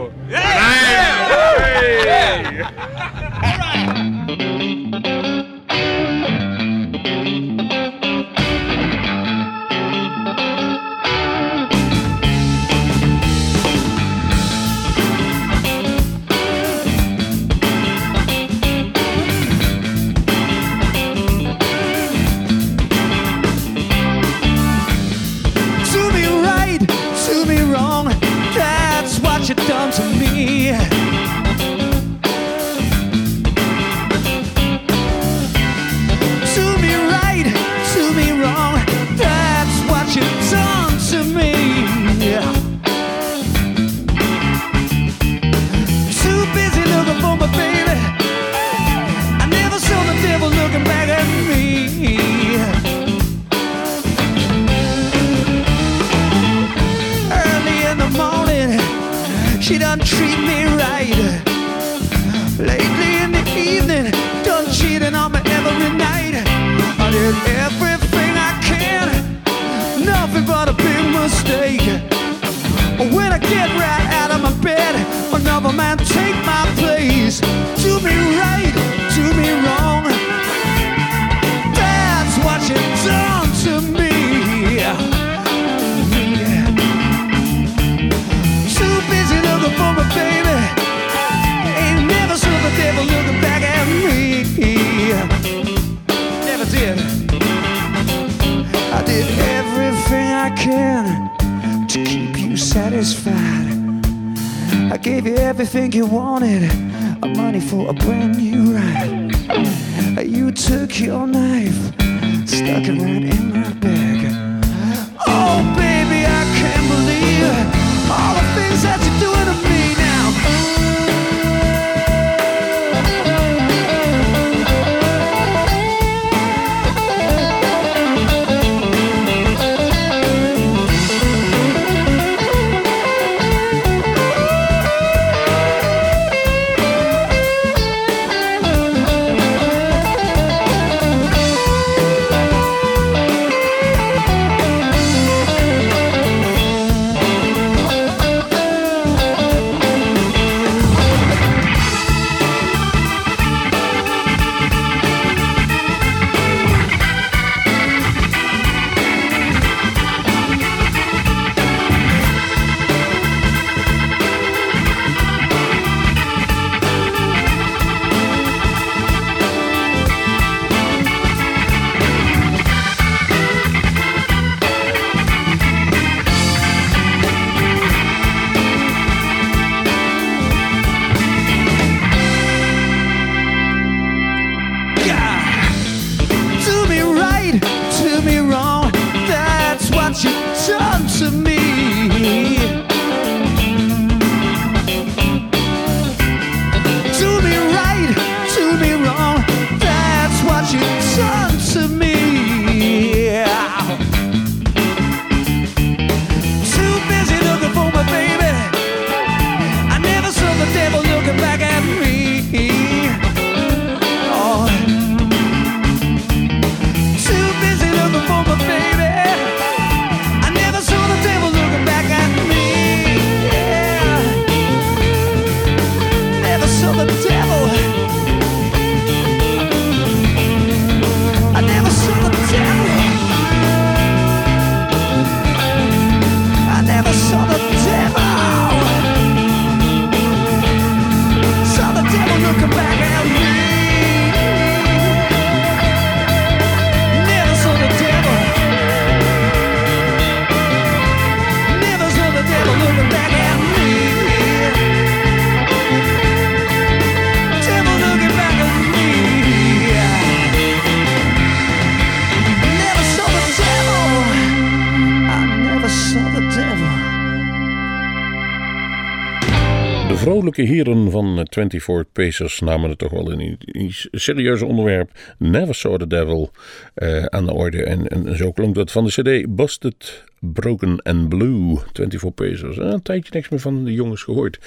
van 271.16 271.38
eh, 271.38 271.44
24 271.50 272.12
Pacers 272.12 272.60
namen 272.60 272.90
het 272.90 272.98
toch 272.98 273.10
wel 273.10 273.32
een, 273.32 273.58
een 273.60 273.94
serieus 274.10 274.62
onderwerp. 274.62 275.10
Never 275.38 275.74
Saw 275.74 275.98
the 275.98 276.06
Devil 276.06 276.50
eh, 276.94 277.24
aan 277.24 277.46
de 277.46 277.52
orde. 277.52 277.84
En, 277.84 278.08
en 278.08 278.36
zo 278.36 278.52
klonk 278.52 278.74
dat 278.74 278.92
van 278.92 279.04
de 279.04 279.10
CD 279.10 279.54
Busted 279.56 280.24
Broken 280.40 281.02
and 281.02 281.28
Blue, 281.28 281.78
24 281.92 282.34
pesos. 282.34 282.76
Een 282.78 283.02
tijdje 283.02 283.30
niks 283.32 283.48
meer 283.48 283.60
van 283.60 283.84
de 283.84 283.92
jongens 283.92 284.22
gehoord. 284.22 284.58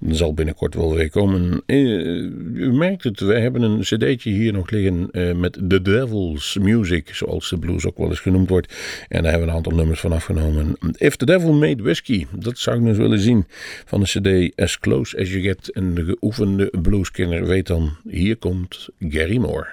Dat 0.00 0.16
zal 0.16 0.34
binnenkort 0.34 0.74
wel 0.74 0.94
weer 0.94 1.10
komen. 1.10 1.62
Eh, 1.66 1.78
u 2.54 2.72
merkt 2.72 3.04
het, 3.04 3.20
wij 3.20 3.40
hebben 3.40 3.62
een 3.62 3.80
cd'tje 3.80 4.30
hier 4.30 4.52
nog 4.52 4.70
liggen 4.70 5.10
eh, 5.10 5.34
met 5.34 5.58
The 5.68 5.82
Devil's 5.82 6.58
Music, 6.60 7.14
zoals 7.14 7.50
de 7.50 7.58
blues 7.58 7.86
ook 7.86 7.98
wel 7.98 8.08
eens 8.08 8.20
genoemd 8.20 8.48
wordt. 8.48 8.74
En 9.08 9.22
daar 9.22 9.30
hebben 9.30 9.40
we 9.40 9.54
een 9.54 9.56
aantal 9.56 9.74
nummers 9.78 10.00
van 10.00 10.12
afgenomen. 10.12 10.76
If 10.96 11.16
the 11.16 11.26
Devil 11.26 11.52
Made 11.52 11.82
Whiskey, 11.82 12.26
dat 12.38 12.58
zou 12.58 12.76
ik 12.76 12.82
nog 12.82 12.96
willen 12.96 13.20
zien. 13.20 13.46
Van 13.84 14.00
de 14.00 14.06
cd 14.06 14.60
As 14.60 14.78
Close 14.78 15.18
As 15.18 15.30
You 15.30 15.42
Get. 15.42 15.70
En 15.70 15.94
de 15.94 16.04
geoefende 16.04 16.72
blueskinner 16.82 17.46
weet 17.46 17.66
dan, 17.66 17.96
hier 18.08 18.36
komt 18.36 18.88
Gary 18.98 19.36
Moore. 19.36 19.66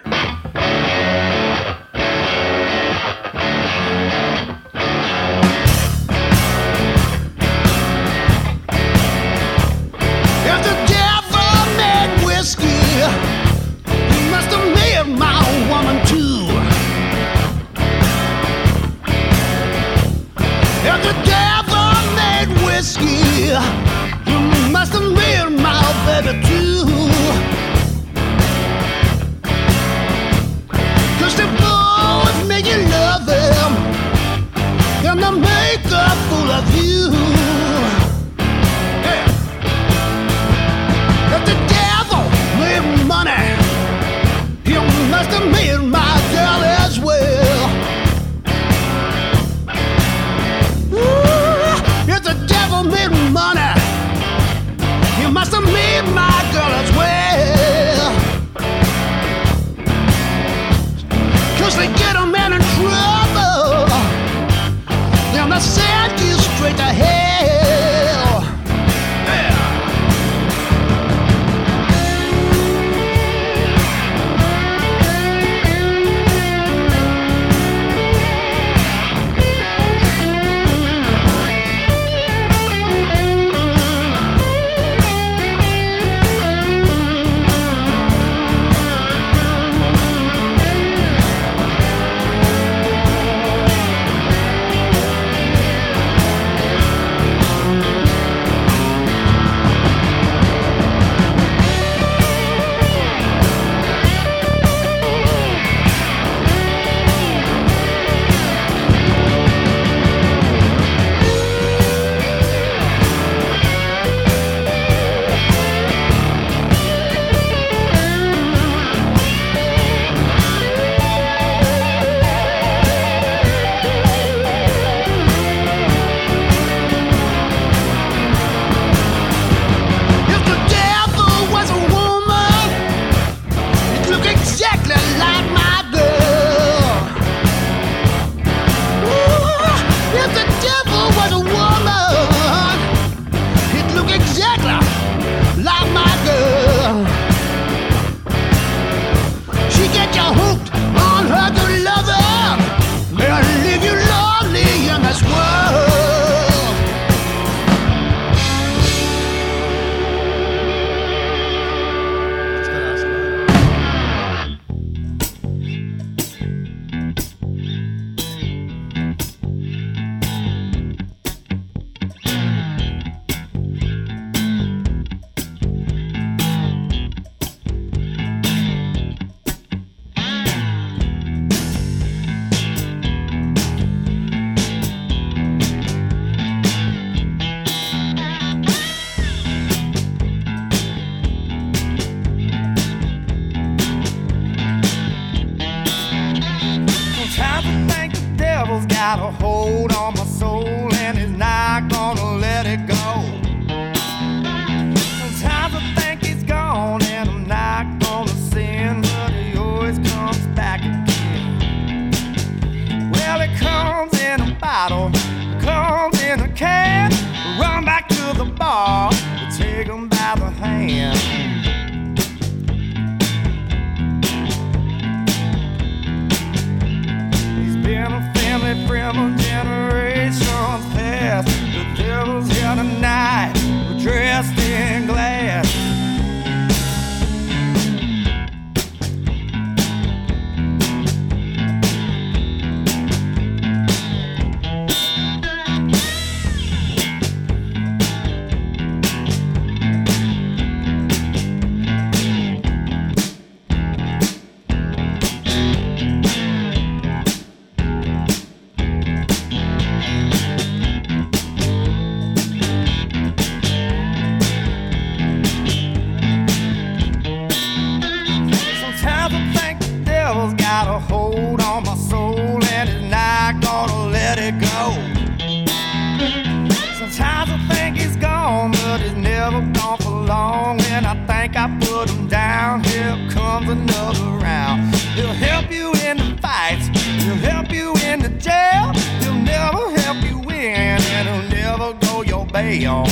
Another 283.70 284.26
round. 284.44 284.96
He'll 285.16 285.28
help 285.28 285.72
you 285.72 285.94
in 286.06 286.18
the 286.18 286.38
fights, 286.42 286.88
he'll 287.24 287.36
help 287.36 287.72
you 287.72 287.94
in 288.06 288.20
the 288.22 288.30
jail. 288.30 288.94
He'll 289.22 289.34
never 289.36 289.92
help 290.02 290.24
you 290.24 290.40
win, 290.40 291.00
and 291.00 291.28
he'll 291.28 291.48
never 291.50 291.94
go 291.94 292.22
your 292.24 292.46
bail. 292.48 293.06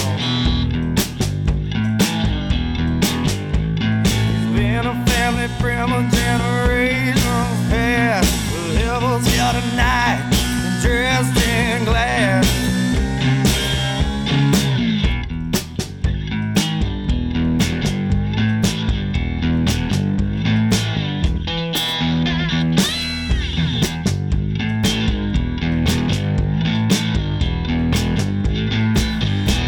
He's 4.26 4.46
been 4.56 4.86
a 4.86 5.06
family 5.08 5.48
friend 5.60 5.94
of 5.94 6.12
generations 6.12 7.22
past. 7.70 8.30
Whoever's 8.52 9.28
here 9.28 9.52
tonight, 9.52 9.67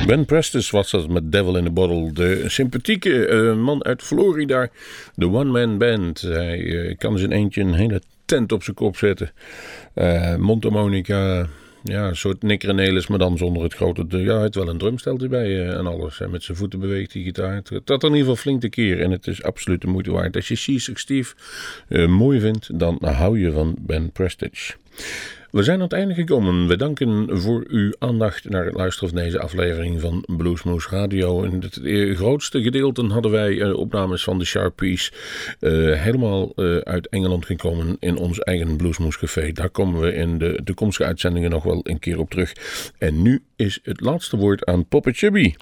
Ben 0.09 0.25
Prestis 0.25 0.69
was 0.69 0.91
dat 0.91 1.07
met 1.07 1.31
Devil 1.31 1.57
in 1.57 1.65
a 1.65 1.69
Bottle. 1.69 2.11
De 2.13 2.43
sympathieke 2.47 3.25
eh, 3.25 3.55
man 3.55 3.83
uit 3.83 4.01
Florida. 4.01 4.69
De 5.15 5.29
one-man 5.29 5.77
band. 5.77 6.21
Hij 6.21 6.87
eh, 6.87 6.97
kan 6.97 7.17
zijn 7.17 7.31
eentje 7.31 7.61
een 7.61 7.73
hele 7.73 8.01
tent 8.25 8.51
op 8.51 8.63
zijn 8.63 8.75
kop 8.75 8.97
zetten. 8.97 9.31
Eh 9.93 10.35
mondharmonica. 10.35 11.47
Ja, 11.83 12.07
een 12.07 12.15
soort 12.15 12.41
Nick 12.41 13.07
maar 13.07 13.17
dan 13.17 13.37
zonder 13.37 13.63
het 13.63 13.73
grote... 13.73 14.05
Ja, 14.09 14.33
hij 14.33 14.41
heeft 14.41 14.55
wel 14.55 14.69
een 14.69 14.77
drumstel 14.77 15.17
erbij 15.17 15.69
en 15.69 15.87
alles. 15.87 16.21
Met 16.29 16.43
zijn 16.43 16.57
voeten 16.57 16.79
beweegt 16.79 17.11
die 17.11 17.23
gitaar. 17.23 17.61
Dat 17.83 18.03
in 18.03 18.09
ieder 18.09 18.19
geval 18.19 18.35
flink 18.35 18.61
te 18.61 18.69
keer. 18.69 19.01
En 19.01 19.11
het 19.11 19.27
is 19.27 19.43
absoluut 19.43 19.81
de 19.81 19.87
moeite 19.87 20.11
waard. 20.11 20.35
Als 20.35 20.47
je 20.47 20.55
Seasick 20.55 20.97
Steve 20.97 21.35
mooi 22.07 22.39
vindt, 22.39 22.79
dan 22.79 22.97
hou 23.01 23.39
je 23.39 23.51
van 23.51 23.75
Ben 23.79 24.11
Prestige. 24.11 24.73
We 25.51 25.63
zijn 25.63 25.77
aan 25.77 25.83
het 25.83 25.93
einde 25.93 26.13
gekomen. 26.13 26.67
We 26.67 26.77
danken 26.77 27.39
voor 27.41 27.65
uw 27.67 27.93
aandacht 27.99 28.49
naar 28.49 28.65
het 28.65 28.73
luisteren 28.73 29.09
van 29.09 29.17
deze 29.17 29.39
aflevering 29.39 30.01
van 30.01 30.23
Bluesmoose 30.37 30.89
Radio. 30.89 31.43
In 31.43 31.61
het 31.61 31.79
grootste 32.17 32.61
gedeelte 32.61 33.05
hadden 33.05 33.31
wij 33.31 33.61
eh, 33.61 33.73
opnames 33.73 34.23
van 34.23 34.39
de 34.39 34.45
Sharpies 34.45 35.11
eh, 35.59 35.71
helemaal 35.93 36.51
eh, 36.55 36.77
uit 36.77 37.07
Engeland 37.07 37.45
gekomen 37.45 37.97
in 37.99 38.17
ons 38.17 38.39
eigen 38.39 38.77
Bluesmoose 38.77 39.19
Café. 39.19 39.51
Daar 39.51 39.69
komen 39.69 40.01
we 40.01 40.13
in 40.13 40.37
de 40.37 40.61
toekomstige 40.63 41.07
uitzendingen 41.07 41.49
nog 41.49 41.63
wel 41.63 41.79
een 41.83 41.99
keer 41.99 42.19
op 42.19 42.29
terug. 42.29 42.53
En 42.97 43.21
nu 43.21 43.43
is 43.55 43.79
het 43.83 44.01
laatste 44.01 44.37
woord 44.37 44.65
aan 44.65 44.87
Poppet 44.87 45.17
Chubby. 45.17 45.53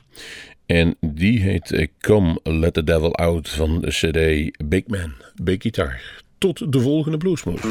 En 0.66 0.96
die 1.00 1.42
heet 1.42 1.90
Come 2.00 2.40
Let 2.44 2.74
the 2.74 2.84
Devil 2.84 3.16
Out 3.16 3.50
van 3.50 3.82
de 3.82 3.88
CD 3.88 4.52
Big 4.70 4.88
Man, 4.88 5.14
Big 5.44 5.62
Guitar. 5.62 6.26
Tot 6.38 6.72
de 6.72 6.80
volgende 6.80 7.18
Bluesmoose. 7.18 7.68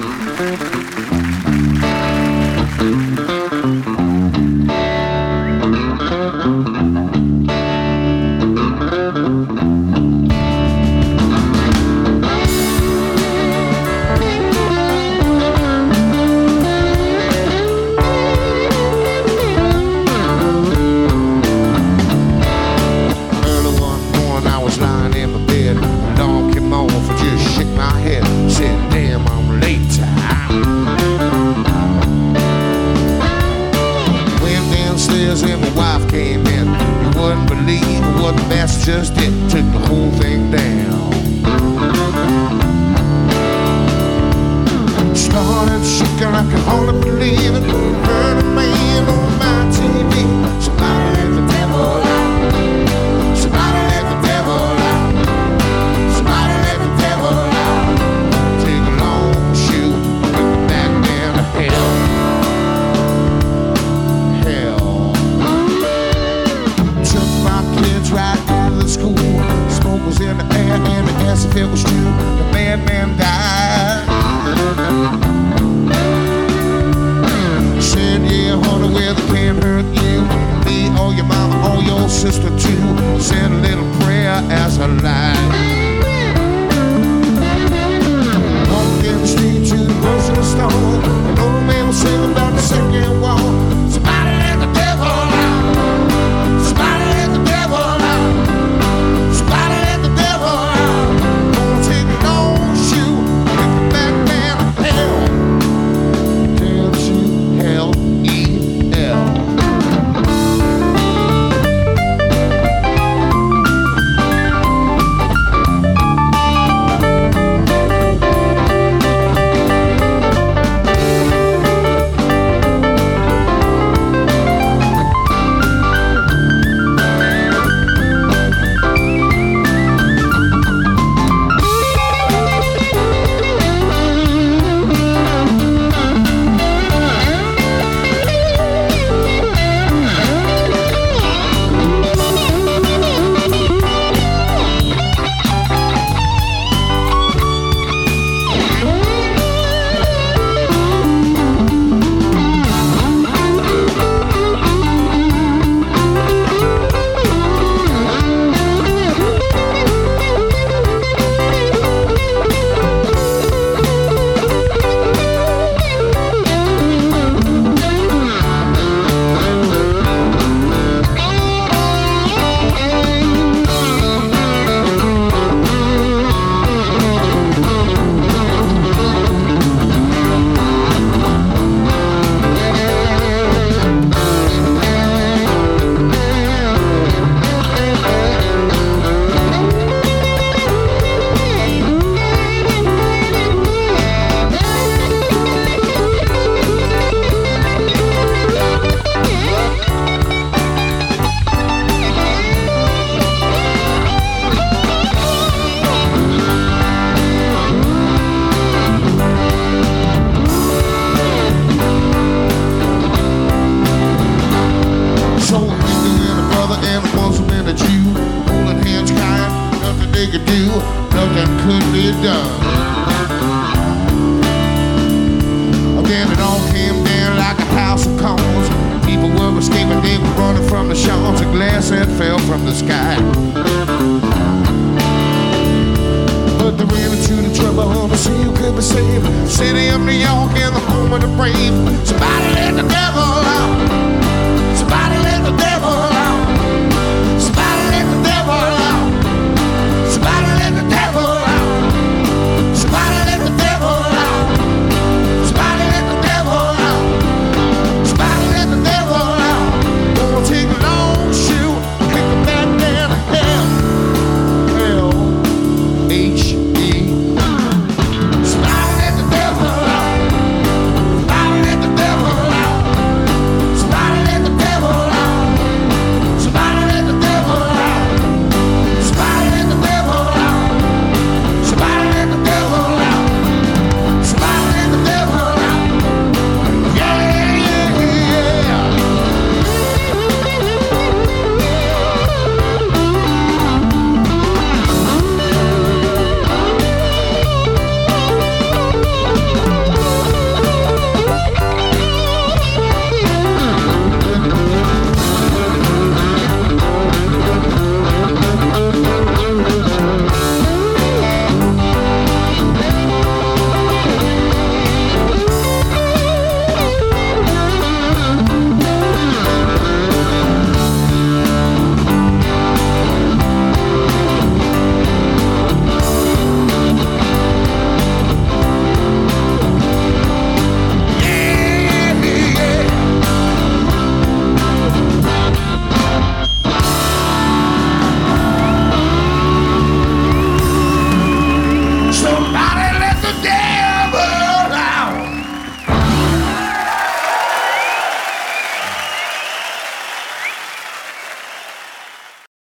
slave. 239.21 239.51
City 239.51 239.89
of 239.89 240.01
New 240.01 240.12
York 240.12 240.53
and 240.57 240.75
the 240.75 240.81
home 240.81 241.12
of 241.12 241.21
the 241.21 241.29
brave. 241.29 241.73
Somebody 242.07 242.55
let 242.55 242.75
the 242.77 242.89
devil 242.89 243.23
out. 243.23 244.77
Somebody 244.77 245.19
let 245.19 245.45
the 245.45 245.51
devil 245.51 245.61
out. 245.61 245.66